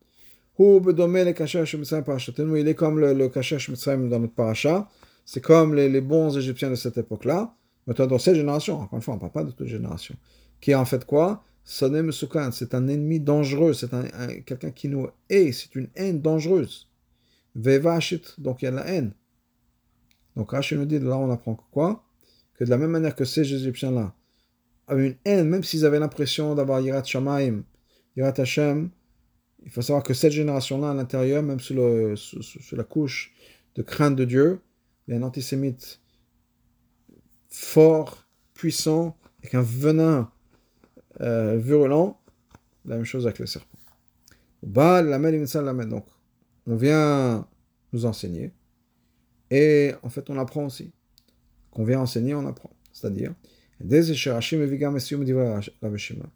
[0.60, 4.90] il est comme le, le Kasher dans notre paracha,
[5.26, 7.56] c'est comme les, bons Égyptiens de cette époque-là,
[7.86, 10.16] mais dans cette génération, encore une fois, on ne parle pas de toute génération,
[10.60, 11.44] qui est en fait quoi?
[11.64, 14.06] C'est un ennemi dangereux, c'est un,
[14.46, 16.88] quelqu'un qui nous hait, c'est une haine dangereuse.
[17.56, 19.14] Vevashit, donc il y a de la haine.
[20.38, 22.04] Donc Rachid nous dit, là on apprend quoi?
[22.54, 24.14] Que de la même manière que ces Égyptiens-là
[24.88, 27.64] avaient une haine, même s'ils avaient l'impression d'avoir Yirat Shamaim,
[28.16, 28.92] Yirat Hashem,
[29.68, 33.34] Il faut savoir que cette génération-là, à l'intérieur, même sous, la couche
[33.76, 34.62] de crainte de Dieu,
[35.08, 36.00] il y a un antisémite
[37.50, 40.32] fort, puissant, avec un venin
[41.20, 42.18] euh, virulent.
[42.86, 43.78] La même chose avec le serpent.
[44.64, 46.06] Donc,
[46.66, 47.46] on vient
[47.92, 48.54] nous enseigner.
[49.52, 50.94] Et en fait, on apprend aussi.
[51.72, 52.72] Qu'on vient enseigner, on apprend.
[52.94, 53.34] C'est-à-dire,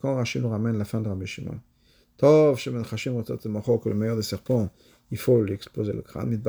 [0.01, 1.25] quand Rachid nous ramène la fin de Rabbi
[2.21, 4.69] Que le meilleur des serpents,
[5.09, 6.39] il faut lui exploser le crâne.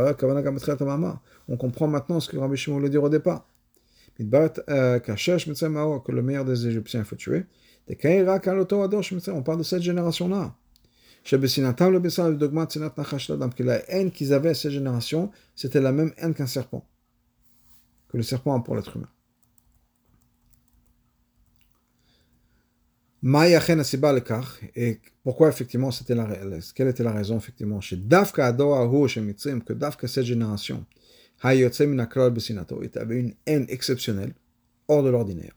[1.49, 3.49] On comprend maintenant ce que Rabbi Shimon voulait dire au départ.
[4.19, 4.23] Que
[6.13, 7.47] le meilleur des Égyptiens, il faut tuer.
[7.89, 10.55] On parle de cette génération-là.
[11.25, 11.37] Que
[13.63, 16.87] la haine qu'ils avaient à cette génération, c'était la même haine qu'un serpent.
[18.09, 19.09] Que le serpent a pour l'être humain.
[24.75, 26.29] Et pourquoi effectivement c'était la
[26.75, 27.81] quelle était la raison effectivement?
[27.81, 30.85] chez Dafka Adoahu chez Mitzrim que Dafka cette génération
[31.45, 31.65] il
[32.99, 34.33] avait une haine exceptionnelle
[34.89, 35.55] hors de l'ordinaire.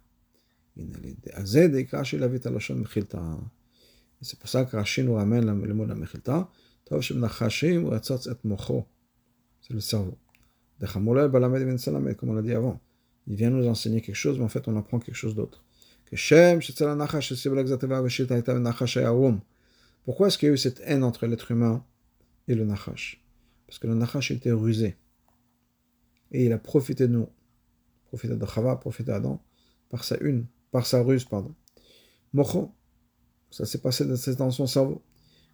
[4.22, 6.50] C'est pour ça que Rashi nous ramène le mot de la Mechilta.
[6.90, 7.14] C'est
[9.74, 10.18] le cerveau.
[10.82, 11.14] Comme on
[12.34, 12.80] l'a dit avant.
[13.28, 15.65] Il vient nous enseigner quelque chose, mais en fait on apprend quelque chose d'autre.
[20.06, 21.84] Pourquoi est-ce qu'il y a eu cette haine entre l'être humain
[22.48, 23.24] et le Nachash
[23.68, 24.96] Parce que le Nachash était rusé.
[26.32, 27.30] Et il a profité de nous.
[28.08, 29.42] Profité de Chava, profité d'Adam,
[29.90, 31.54] par sa une, par sa ruse, pardon.
[32.34, 32.72] Mocho,
[33.52, 34.06] ça s'est passé
[34.36, 35.02] dans son cerveau.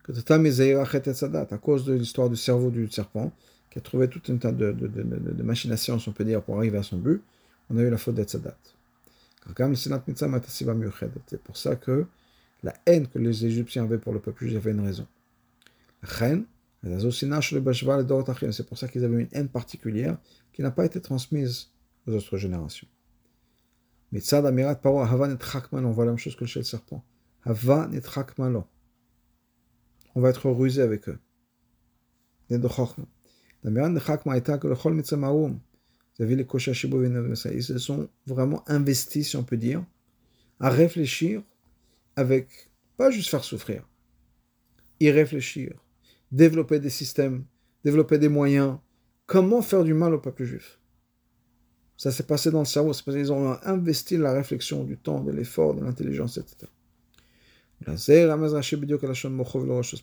[0.04, 3.32] Que à cause de l'histoire du cerveau du serpent,
[3.70, 6.58] qui a trouvé tout un tas de, de, de, de, machinations, on peut dire, pour
[6.58, 7.22] arriver à son but,
[7.70, 8.58] on a eu la faute d'Etzadat.
[11.28, 12.06] C'est pour ça que
[12.64, 15.08] la haine que les Égyptiens avaient pour le peuple juif avait une raison.
[18.52, 20.18] C'est pour ça qu'ils avaient une haine particulière
[20.54, 21.70] qui n'a pas été transmise
[22.08, 22.88] aux autres générations.
[24.12, 26.46] on voit la même chose que.
[30.16, 31.20] On va être rusé avec eux.
[36.26, 39.84] Ils se sont vraiment investis, si on peut dire,
[40.60, 41.42] à réfléchir
[42.16, 43.88] avec, pas juste faire souffrir,
[45.00, 45.74] y réfléchir,
[46.32, 47.46] développer des systèmes,
[47.84, 48.78] développer des moyens,
[49.26, 50.80] comment faire du mal au peuple juif?
[51.98, 55.22] Ça s'est passé dans le cerveau, c'est parce qu'ils ont investi la réflexion, du temps,
[55.22, 56.68] de l'effort, de l'intelligence, etc.
[57.86, 58.28] C'est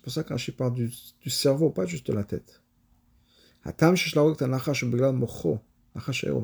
[0.00, 2.60] pour ça qu'Rashi parle du, du, cerveau, pas juste de la tête.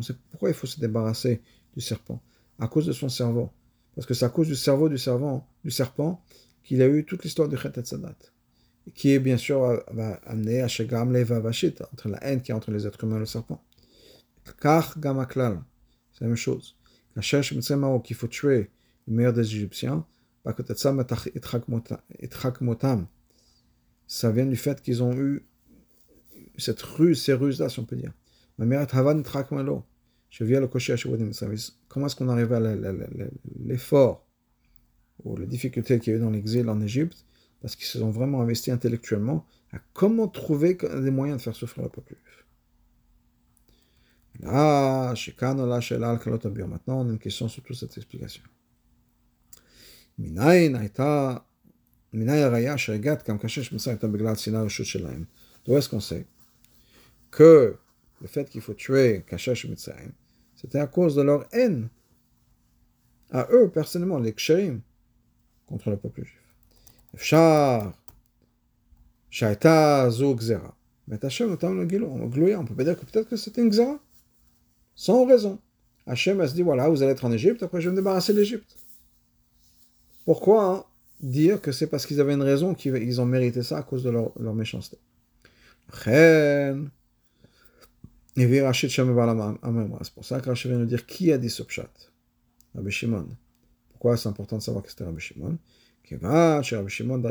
[0.03, 1.41] C'est pourquoi il faut se débarrasser
[1.75, 2.21] du serpent
[2.59, 3.51] À cause de son cerveau.
[3.95, 6.23] Parce que c'est à cause du cerveau du serpent, du serpent
[6.63, 8.17] qu'il a eu toute l'histoire du Chet Sadat.
[8.95, 12.55] Qui est bien sûr va amener à Shegam Leva Vashit, entre la haine qui est
[12.55, 13.63] entre les êtres humains et le serpent.
[14.61, 15.63] Car Gamaklal,
[16.13, 16.77] c'est la même chose.
[17.17, 17.55] La cherche
[18.03, 18.71] qu'il faut tuer
[19.07, 20.05] le meilleur des Égyptiens,
[24.07, 25.47] ça vient du fait qu'ils ont eu
[26.59, 28.13] cette ruse, ces ruses-là, si on peut dire.
[28.59, 28.83] Comment
[32.07, 32.61] est-ce qu'on arrive à
[33.65, 34.27] l'effort
[35.23, 37.25] ou la difficulté qu'il y a eu dans l'exil en Égypte?
[37.61, 41.85] Parce qu'ils se sont vraiment investis intellectuellement à comment trouver des moyens de faire souffrir
[41.85, 42.45] le peuple juif.
[44.41, 48.43] Là, maintenant, on a une question sur toute cette explication.
[50.19, 50.39] D'où
[55.77, 56.27] est-ce qu'on sait
[57.31, 57.79] que
[58.25, 60.13] le fait qu'il faut tuer Kachash Mitzrayim,
[60.57, 61.91] c'était à cause de leur haine
[63.31, 64.81] à eux personnellement, les Ksherim,
[65.67, 66.41] contre le peuple juif.
[67.17, 67.93] Fshar,
[69.29, 70.75] Shaita, Zo, Gzera.
[71.07, 74.01] Mais Hachem, on peut pas dire que peut-être que c'était une Gzera.
[74.95, 75.59] Sans raison.
[76.07, 78.39] Hachem a dit voilà, vous allez être en Égypte, après je vais me débarrasser de
[78.39, 78.79] l'Égypte.
[80.25, 80.85] Pourquoi hein,
[81.21, 84.09] dire que c'est parce qu'ils avaient une raison qu'ils ont mérité ça à cause de
[84.09, 84.97] leur, leur méchanceté?
[88.37, 91.91] C'est pour ça que Rachid vient nous dire qui a dit ce pshat
[92.75, 93.29] Rabbi Shimon.
[93.91, 95.57] Pourquoi c'est important de savoir que c'était Rabbi Shimon?
[96.11, 97.23] Rabbi Shimon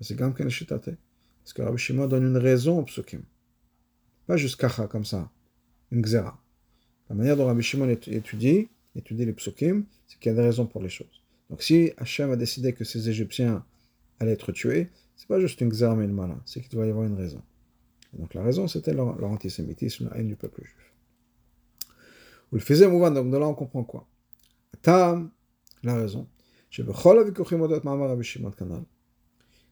[0.00, 3.22] C'est Gam Parce que Rabbi Shimon donne une raison au psukim.
[4.28, 5.28] Pas juste kacha comme ça,
[5.90, 6.40] une xéra.
[7.08, 10.66] La manière dont Rabbi Shimon étudie, étudie les psukim, c'est qu'il y a des raisons
[10.66, 11.22] pour les choses.
[11.50, 13.64] Donc si Hachem a décidé que ces Égyptiens
[14.20, 17.06] allaient être tués, c'est pas juste une xarme une malin, c'est qu'il doit y avoir
[17.06, 17.42] une raison.
[18.12, 20.94] Donc la raison, c'était leur, antisémitisme, la haine du peuple juif.
[22.52, 24.08] Ou le faisait mouvant, donc de là on comprend quoi
[24.82, 25.30] Tam,
[25.82, 26.26] la raison.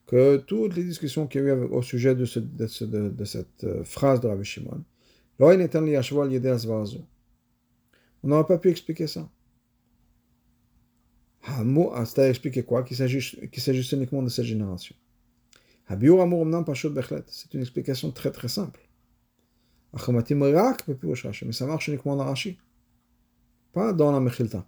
[0.07, 3.25] que toutes les discussions qu'il y a eu au sujet de, de, ce, de, de,
[3.25, 4.83] cette euh, phrase de Rabbi Shimon,
[5.39, 5.55] on
[8.23, 9.29] n'aurait pas pu expliquer ça.
[11.43, 12.83] C'est-à-dire expliquer quoi?
[12.83, 14.95] Qu'il s'agisse uniquement de cette génération.
[15.89, 18.81] C'est une explication très très simple.
[19.93, 22.57] Mais ça marche uniquement dans Rashi,
[23.71, 24.67] pas dans la Mechilta.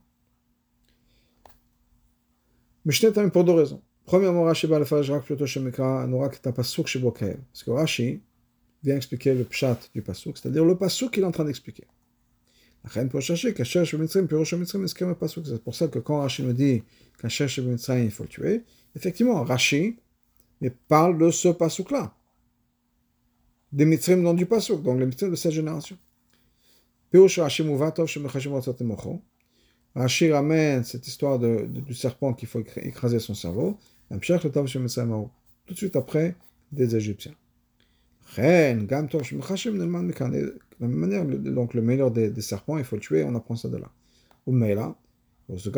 [2.86, 2.93] Mais
[3.32, 3.82] pour deux raisons.
[4.05, 7.38] Premièrement, Rashi va le faire plutôt chez Mikra, n'aura que ta pasuk chez Bokael.
[7.51, 8.22] Parce que Rashi
[8.82, 11.86] vient expliquer le pshat du pasuk, c'est-à-dire le pasuk qu'il est en train d'expliquer.
[12.89, 13.22] C'est pour
[15.76, 16.82] ça que quand Rashi nous dit
[17.20, 18.63] qu'un cherche il faut le tuer,
[18.95, 19.97] effectivement, Rashi
[20.68, 22.14] parle de ce pasuk-là.
[23.72, 25.97] Des Mitzrim dans du pasuk, donc les Mitzrim de cette génération.
[29.95, 33.78] Rashi ramène cette histoire de, de, du serpent qu'il faut écraser son cerveau.
[34.10, 36.36] Tout de suite après,
[36.72, 37.36] des Égyptiens.
[38.38, 38.76] La
[40.88, 43.70] même manière, donc le meilleur des, des, serpents, il faut le tuer, on apprend ça
[43.70, 43.91] de là.
[45.57, 45.74] C'est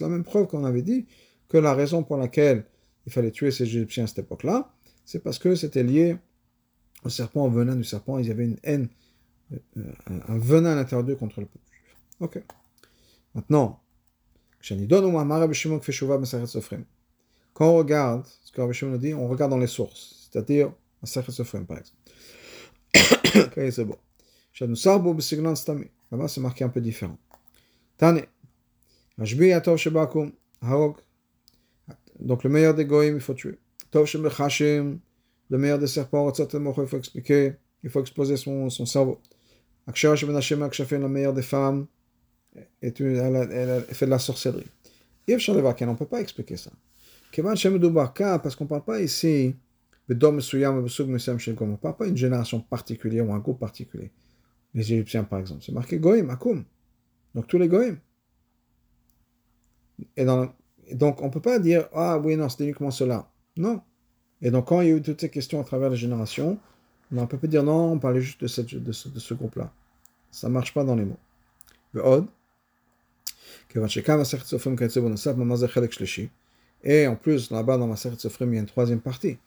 [0.00, 1.06] la même preuve qu'on avait dit
[1.48, 2.64] que la raison pour laquelle
[3.06, 4.72] il fallait tuer ces Égyptiens à cette époque-là,
[5.04, 6.16] c'est parce que c'était lié
[7.04, 8.88] au serpent, au venin du serpent, il y avait une haine,
[9.52, 9.92] euh,
[10.28, 11.96] un venin à l'intérieur d'eux contre le peuple juif.
[12.20, 12.42] Ok.
[13.34, 13.80] Maintenant,
[17.52, 20.72] quand on regarde ce que Rabbi Shimon a dit, on regarde dans les sources, c'est-à-dire
[21.02, 21.98] Masachet Sofrim par exemple.
[23.36, 23.96] Ok, c'est bon.
[26.12, 27.18] Là-bas, c'est marqué un peu différent.
[27.98, 28.22] Tane.
[32.20, 33.58] Donc le meilleur des goïms, il faut tuer.
[33.90, 34.98] Tov Shebechashim,
[35.50, 39.20] le meilleur des serpents, il faut expliquer, il faut exposer son, son cerveau.
[39.86, 41.86] Akshara Shebenashim Akshafin, la meilleure des femmes,
[42.80, 44.66] est une, elle, elle, elle, fait de la sorcellerie.
[45.28, 46.70] on ne peut pas expliquer ça.
[47.32, 49.54] Parce qu'on ne parle pas ici
[50.08, 54.10] on ne parle pas d'une génération particulière ou un groupe particulier.
[54.74, 56.64] Les Égyptiens, par exemple, c'est marqué Goïm, Akum.
[57.34, 57.98] Donc tous les Goïm.
[60.16, 60.52] Et, dans,
[60.92, 63.28] donc on ne peut pas dire Ah oui, non, c'est uniquement cela.
[63.56, 63.80] Non.
[64.42, 66.58] Et donc quand il y a eu toutes ces questions à travers les générations,
[67.12, 69.34] on ne peut pas dire non, on parlait juste de, cette, de ce, de ce
[69.34, 69.72] groupe-là.
[70.30, 71.18] Ça ne marche pas dans les mots.
[76.82, 79.38] Et en plus, là-bas, dans ma Sofrim, il y a une troisième partie.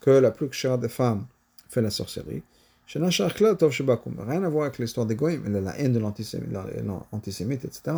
[0.00, 1.26] Que la plus chère des femmes
[1.68, 2.42] fait la sorcellerie.
[2.86, 7.96] Rien à voir avec l'histoire des goïms, la haine de l'antisémite, etc.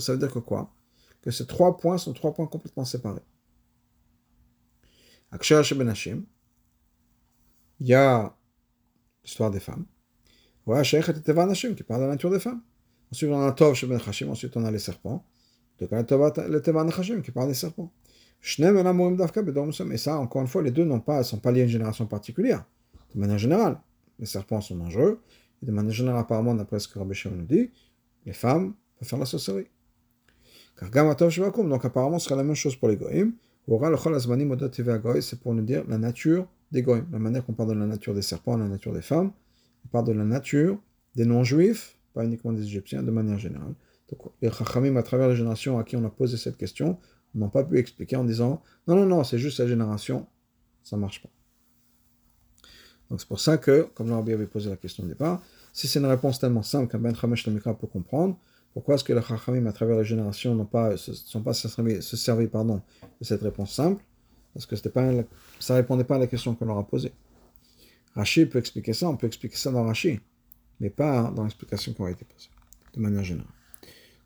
[0.00, 0.72] Ça veut dire que quoi?
[1.20, 3.22] Que ces trois points sont trois points complètement séparés.
[7.80, 8.36] Il y a
[9.24, 9.86] l'histoire des femmes.
[11.74, 12.62] Qui parle de la nature des femmes.
[13.10, 15.26] Ensuite, on a Tov Sheben Chashim, ensuite on a les serpents.
[15.80, 17.92] Donc, on a le Teva Nashim, qui parle des serpents.
[19.42, 21.70] Bedor Et ça, encore une fois, les deux n'ont pas, sont pas liés à une
[21.70, 22.64] génération particulière.
[23.14, 23.80] De manière générale,
[24.18, 25.22] les serpents sont dangereux.
[25.62, 27.70] Et de manière générale, apparemment, d'après ce que Rabbi Shimon nous dit,
[28.26, 29.68] les femmes peuvent faire la sorcellerie.
[30.78, 33.34] Car Gamatov Shivakum, donc apparemment, ce sera la même chose pour les Goïm.
[35.20, 37.06] C'est pour nous dire la nature des Goïm.
[37.12, 39.30] La manière qu'on parle de la nature des serpents, la nature des femmes.
[39.84, 40.78] On parle de la nature
[41.14, 43.74] des non-juifs, pas uniquement des Égyptiens, de manière générale.
[44.10, 46.98] Donc, les Chachamim, à travers les générations à qui on a posé cette question,
[47.34, 50.26] n'ont pas pu expliquer en disant non, non, non, c'est juste la génération,
[50.82, 51.30] ça ne marche pas.
[53.12, 55.98] Donc, c'est pour ça que, comme l'Arabie avait posé la question au départ, si c'est
[55.98, 58.38] une réponse tellement simple qu'un Ben Chamesh Lamikra peut comprendre,
[58.72, 61.68] pourquoi est-ce que les Chachamim, à travers les générations, n'ont pas, se, sont pas se
[61.68, 62.80] servir pardon,
[63.20, 64.02] de cette réponse simple?
[64.54, 65.10] Parce que pas,
[65.60, 67.12] ça ne répondait pas à la question qu'on leur a posée.
[68.14, 70.18] Rashi peut expliquer ça, on peut expliquer ça dans Rashi,
[70.80, 72.48] mais pas dans l'explication qui a été posée,
[72.94, 73.52] de manière générale.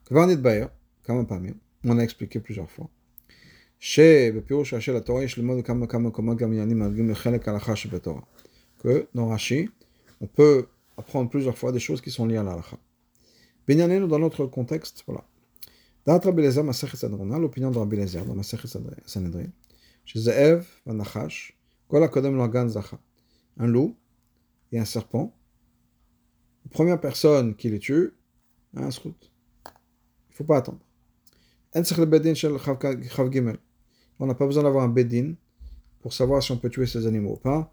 [0.05, 0.67] Kvarnit Bayer,
[1.05, 2.89] quand même pas mieux, on a expliqué plusieurs fois.
[8.79, 9.71] Que dans Rashi,
[10.21, 10.67] on peut
[10.97, 12.79] apprendre plusieurs fois des choses qui sont liées à l'alacha.
[13.67, 15.25] Binyanenu, dans notre contexte, voilà.
[16.05, 18.69] Dans Rabbi Lezer, Masechet Sadrona, l'opinion de Rabbi Lezer, dans Masechet
[19.07, 19.49] Sanhedrin,
[20.05, 21.57] chez Ze'ev, Vanachash,
[21.89, 22.99] Kol HaKodem Logan Zacha
[23.59, 23.97] un loup
[24.73, 25.35] et un serpent.
[26.65, 28.13] La première personne qui les tue,
[28.75, 29.17] un srout.
[29.65, 30.81] Il ne faut pas attendre.
[34.19, 35.35] On n'a pas besoin d'avoir un bedin
[36.01, 37.73] pour savoir si on peut tuer ces animaux ou pas,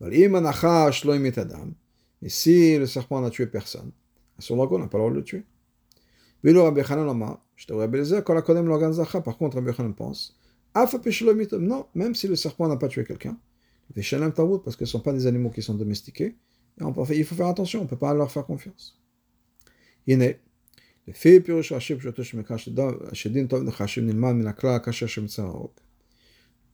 [0.00, 0.28] Mais
[2.28, 3.92] si le serpent n'a tué personne,
[4.38, 5.44] son lagon, on n'a pas le droit de le tuer.
[6.42, 6.52] Par
[9.38, 10.36] contre, Rabbi Hanan pense
[11.58, 13.38] Non, même si le serpent n'a pas tué quelqu'un,
[13.94, 16.36] parce que ce ne sont pas des animaux qui sont domestiqués,
[16.80, 19.00] il faut faire attention, on ne peut pas leur faire confiance.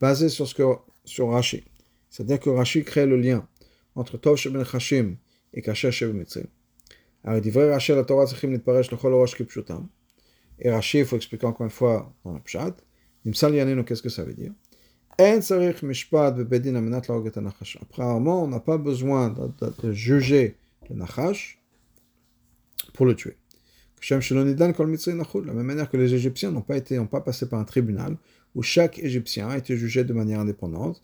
[0.01, 0.63] Basé sur ce que
[1.05, 1.29] sur
[2.13, 3.47] c'est-à-dire que Rashi crée le lien
[3.95, 5.15] entre Tov Sheben Chashim
[5.51, 6.45] et Kasher Sheben Mitzrim.
[7.23, 9.35] Alors, il dit vrai Rashi, la Torah, Tzachim, Nitparesh, le Chol Rosh
[10.59, 12.75] Et Rashi, il faut expliquer encore une fois dans la Pshat,
[13.25, 14.51] Nimsal Yanino, qu'est-ce que ça veut dire?
[17.81, 19.29] Apparemment, on n'a pas besoin
[19.81, 20.55] de, juger
[20.91, 21.63] le Nachash
[22.93, 23.37] pour le tuer.
[23.99, 27.63] De la même manière que les Égyptiens n'ont pas été, n'ont pas passé par un
[27.63, 28.17] tribunal
[28.53, 31.01] où chaque Égyptien a été jugé de manière indépendante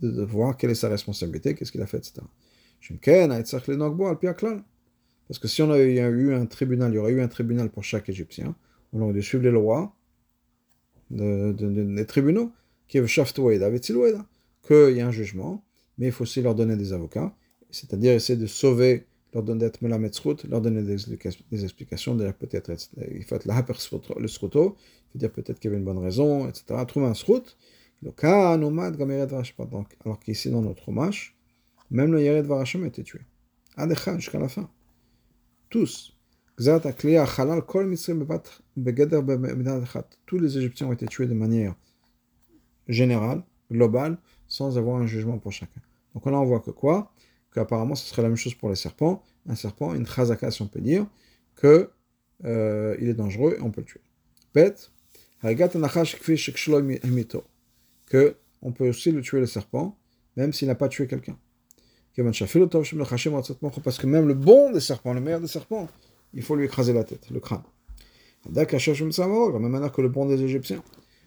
[0.00, 2.22] de, voir quelle est sa responsabilité, qu'est-ce qu'il a fait, etc.
[5.28, 7.84] Parce que si on avait eu un tribunal, il y aurait eu un tribunal pour
[7.84, 8.56] chaque Égyptien,
[8.92, 9.94] on aurait dû suivre les lois
[11.10, 12.52] de, de, de, des tribunaux,
[12.88, 13.02] qu'il y
[15.00, 15.64] a un jugement,
[15.98, 17.34] mais il faut aussi leur donner des avocats,
[17.70, 19.68] c'est-à-dire essayer de sauver leur donner
[20.48, 22.72] leur donner des explications, peut-être
[23.14, 23.64] il faut être là
[24.18, 24.76] le sruto,
[25.14, 26.64] il dire peut-être qu'il y avait une bonne raison, etc.
[26.86, 27.56] Trouver un srut,
[28.02, 28.24] donc
[30.04, 31.36] alors qu'ici dans notre hommage,
[31.90, 33.20] même le Yered Varasham été tué.
[33.76, 34.70] Adechan jusqu'à la fin.
[35.70, 36.14] Tous.
[40.26, 41.74] Tous les Égyptiens ont été tués de manière
[42.88, 45.80] générale, globale, sans avoir un jugement pour chacun.
[46.14, 47.12] Donc là on voit que quoi?
[47.54, 49.22] Qu'apparemment ce serait la même chose pour les serpents.
[49.48, 51.06] Un serpent, une chazaka, si on peut dire,
[51.56, 51.90] que
[52.44, 54.00] euh, il est dangereux et on peut le tuer.
[54.54, 54.90] Bête,
[58.08, 59.96] que on peut aussi le tuer le serpent,
[60.36, 61.38] même s'il n'a pas tué quelqu'un.
[62.16, 65.88] Parce que même le bon des serpents, le meilleur des serpents,
[66.34, 67.62] il faut lui écraser la tête, le crâne.
[68.52, 70.82] La même manière que le bon des Égyptiens.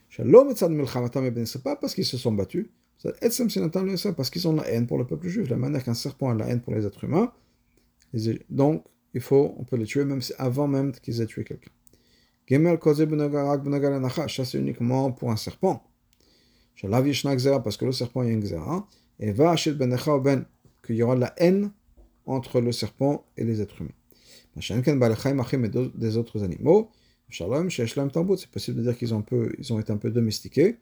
[0.09, 2.67] C'est pas parce qu'ils se sont battus,
[3.01, 6.47] parce qu'ils ont la haine pour le peuple juif, la manière qu'un serpent a la
[6.47, 7.31] haine pour les êtres humains.
[8.49, 11.71] Donc, il faut, on peut les tuer même avant même qu'ils aient tué quelqu'un.
[12.49, 15.83] Ça, c'est uniquement pour un serpent.
[16.79, 18.87] Parce que le serpent, il y a une xéra.
[19.19, 20.45] Et va acheter ben ben,
[20.83, 21.71] qu'il y aura de la haine
[22.25, 23.91] entre le serpent et les êtres humains.
[25.95, 26.89] des autres animaux.
[27.29, 29.23] C'est possible de dire qu'ils ont,
[29.69, 30.77] ont été un peu domestiqués.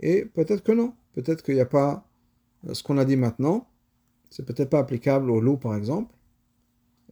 [0.00, 0.94] Et peut-être que non.
[1.12, 2.08] Peut-être qu'il n'y a pas
[2.66, 3.68] euh, ce qu'on a dit maintenant.
[4.30, 6.14] C'est peut-être pas applicable au loup, par exemple.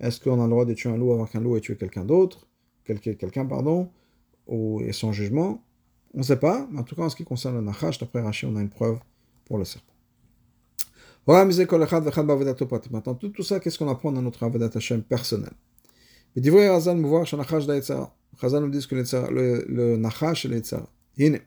[0.01, 2.05] Est-ce qu'on a le droit de tuer un loup avant qu'un loup ait tué quelqu'un
[2.05, 2.49] d'autre?
[2.85, 3.91] Quelqu'un, pardon
[4.47, 5.62] ou, Et son jugement
[6.14, 6.66] On ne sait pas.
[6.70, 8.70] Mais en tout cas, en ce qui concerne le Nachash, d'après Rachid, on a une
[8.70, 8.98] preuve
[9.44, 9.92] pour le serpent.
[11.26, 15.52] Maintenant, tout, tout ça, qu'est-ce qu'on apprend dans notre Avodat Hashem personnel?
[16.34, 20.62] Mais dit Razal me voir, Razal nous dit que le, le, le Nachash et le
[21.18, 21.40] Hine.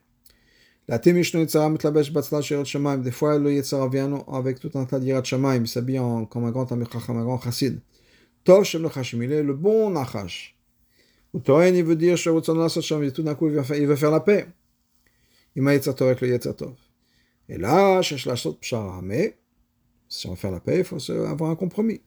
[0.86, 2.98] La Temishno Yitzhara Mitlabesh Batzla Sheret Shemaim.
[2.98, 5.62] Des fois, le Yitzhara vient avec tout un tas d'Yirat Shemaim.
[5.62, 6.00] Il s'habille
[6.30, 7.80] comme un grand Amichacham, un grand Chassid.
[8.44, 9.22] Tov Shem Lechashim.
[9.22, 10.53] Il est le bon Nachash.
[11.42, 14.46] Toen, il veut dire et tout d'un coup, il veut, faire, la paix.
[15.56, 16.74] Il m'a Yetzatov avec le Yetzatov.
[17.48, 18.00] Et là,
[19.02, 19.36] mais
[20.08, 22.00] si on veut faire la paix, il faut avoir un compromis.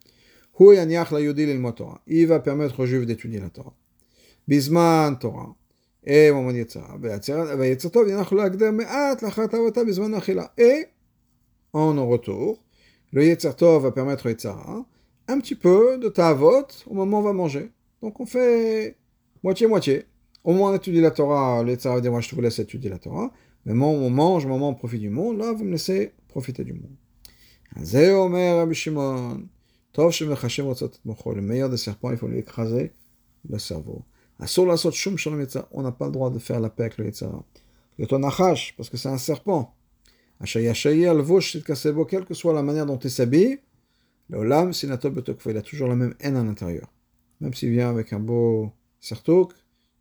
[2.07, 3.73] Il va permettre aux Juifs d'étudier la Torah.
[4.47, 5.55] Bisman Torah.
[6.03, 6.51] Et moment
[10.57, 10.87] Et
[11.73, 12.63] en retour,
[13.11, 14.85] le Yetzatov va permettre au Yetzara
[15.27, 17.71] un petit peu de Tavot au moment où on va manger.
[18.01, 18.95] Donc on fait
[19.47, 20.03] Moitié-moitié.
[20.43, 23.31] Au moins on étudie la Torah, les des moi je vous laisse étudier la Torah.
[23.65, 26.73] Mais moment on mange, moment on profite du monde, là vous me laissez profiter du
[26.73, 26.91] monde.
[27.77, 27.85] Le
[31.41, 32.91] meilleur des serpents, il faut lui écraser
[33.49, 34.03] le cerveau.
[34.37, 37.45] On n'a pas le droit de faire la paix avec le Yitzhara.
[37.97, 39.77] Le tonachash, parce que c'est un serpent.
[40.43, 40.75] Quelle
[42.25, 43.59] que soit la manière dont il s'habille,
[44.27, 44.97] le olam, il a
[45.61, 46.91] toujours la même haine à l'intérieur.
[47.39, 48.73] Même s'il vient avec un beau
[49.07, 49.53] sertouk,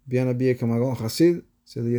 [0.06, 1.90] bien habillé comme un grand chassid, c'est le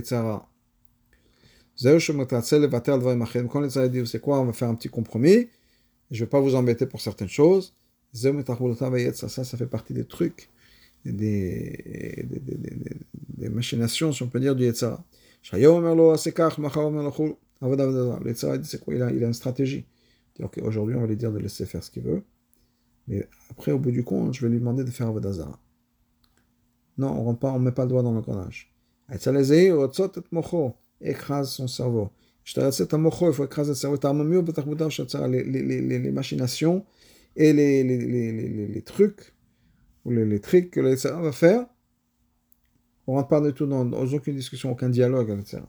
[3.99, 5.49] le c'est quoi, on va faire un petit compromis,
[6.11, 7.75] je ne vais pas vous embêter pour certaines choses.
[8.13, 10.49] Ça, ça fait partie des trucs
[11.05, 12.25] des,
[13.49, 15.03] machinations, si on peut dire, du Yetzara.
[15.53, 16.17] Yetzara,
[18.87, 19.85] il a, il a une stratégie.
[20.61, 22.23] Aujourd'hui, on va lui dire de laisser faire ce qu'il veut.
[23.07, 25.59] Mais après, au bout du compte, je vais lui demander de faire Avodazara.
[26.97, 28.73] Non, on pas, on met pas le doigt dans l'engrenage.
[31.01, 32.09] écrase son cerveau.
[32.55, 33.97] il faut écraser le cerveau.
[35.27, 36.85] Les, machinations
[37.35, 39.33] et les, les, les, les, trucs,
[40.05, 41.65] ou les, les que le va faire,
[43.05, 45.61] on rentre pas du tout dans aucune discussion, aucun dialogue, etc.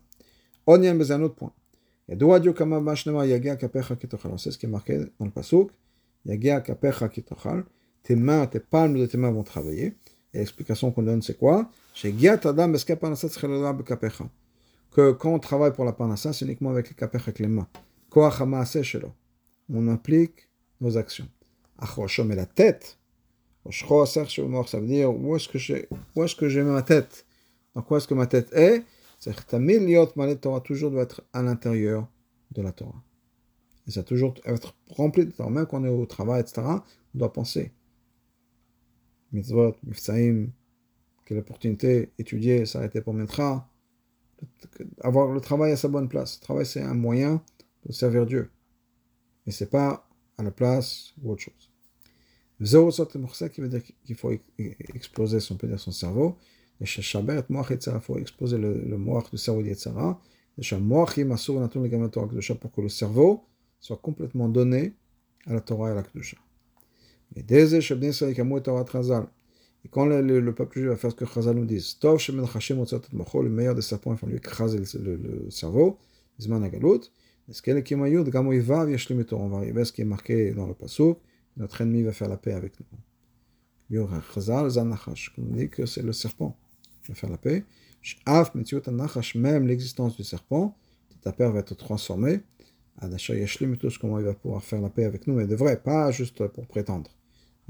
[0.66, 1.52] On y a un autre point.
[2.08, 2.16] C'est
[4.50, 5.70] ce qui est marqué dans le pasuk.
[8.02, 9.96] Tes mains, tes palmes de tes mains vont travailler.
[10.34, 11.70] Et l'explication qu'on donne, c'est quoi?
[14.90, 17.68] Que quand on travaille pour la parnassa, c'est uniquement avec les kapecha, avec les mains.
[19.70, 20.48] On implique
[20.80, 21.28] nos actions.
[22.24, 22.98] Mais la tête,
[23.70, 27.26] ça veut dire où est-ce que j'ai, où est-ce que j'ai ma tête?
[27.74, 28.84] Dans quoi est-ce que ma tête est?
[29.18, 32.06] C'est que Torah toujours doit être à l'intérieur
[32.52, 33.02] de la Torah.
[33.86, 35.50] Et ça doit toujours être rempli de Torah.
[35.50, 37.72] Même quand on est au travail, etc., on doit penser
[39.32, 40.50] mitzvot, mifsaïm,
[41.24, 43.68] quelle opportunité, étudier, s'arrêter pour Metra,
[45.00, 46.38] avoir le travail à sa bonne place.
[46.40, 47.42] Le travail, c'est un moyen
[47.86, 48.50] de servir Dieu.
[49.44, 50.08] Mais c'est pas
[50.38, 51.70] à la place ou autre chose.
[52.60, 54.32] C'est qui veut dire qu'il faut
[54.94, 56.38] exploser son, peut son cerveau.
[56.80, 60.20] Il faut exploser le, le moach du cerveau d'Yetzara.
[60.56, 60.64] Pour
[62.72, 63.44] que le cerveau
[63.80, 64.94] soit complètement donné
[65.46, 66.36] à la Torah et à la Kedusha.
[69.84, 73.48] Et quand le, le, le peuple juif va faire ce que Chazal nous dit, le
[73.48, 75.98] meilleur des serpents, il faut lui écraser le, le, cerveau,
[76.46, 76.56] on va
[79.56, 81.18] arriver à ce qui est marqué dans le pasuk,
[81.56, 82.74] notre ennemi va faire la paix avec
[83.90, 84.06] nous.
[84.34, 86.58] Chazal zanachash, on dit que c'est le serpent
[87.02, 87.64] qui va faire la paix.
[89.34, 90.76] Même l'existence du serpent,
[91.22, 92.40] ta père va être transformée.
[93.00, 96.10] Yashlim et comment il va pouvoir faire la paix avec nous, mais de vrai, pas
[96.10, 97.17] juste pour prétendre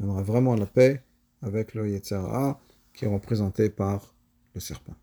[0.06, 1.02] aura vraiment la paix
[1.42, 2.60] avec le Yetzirah
[2.92, 4.14] qui est représenté par
[4.54, 4.94] le serpent.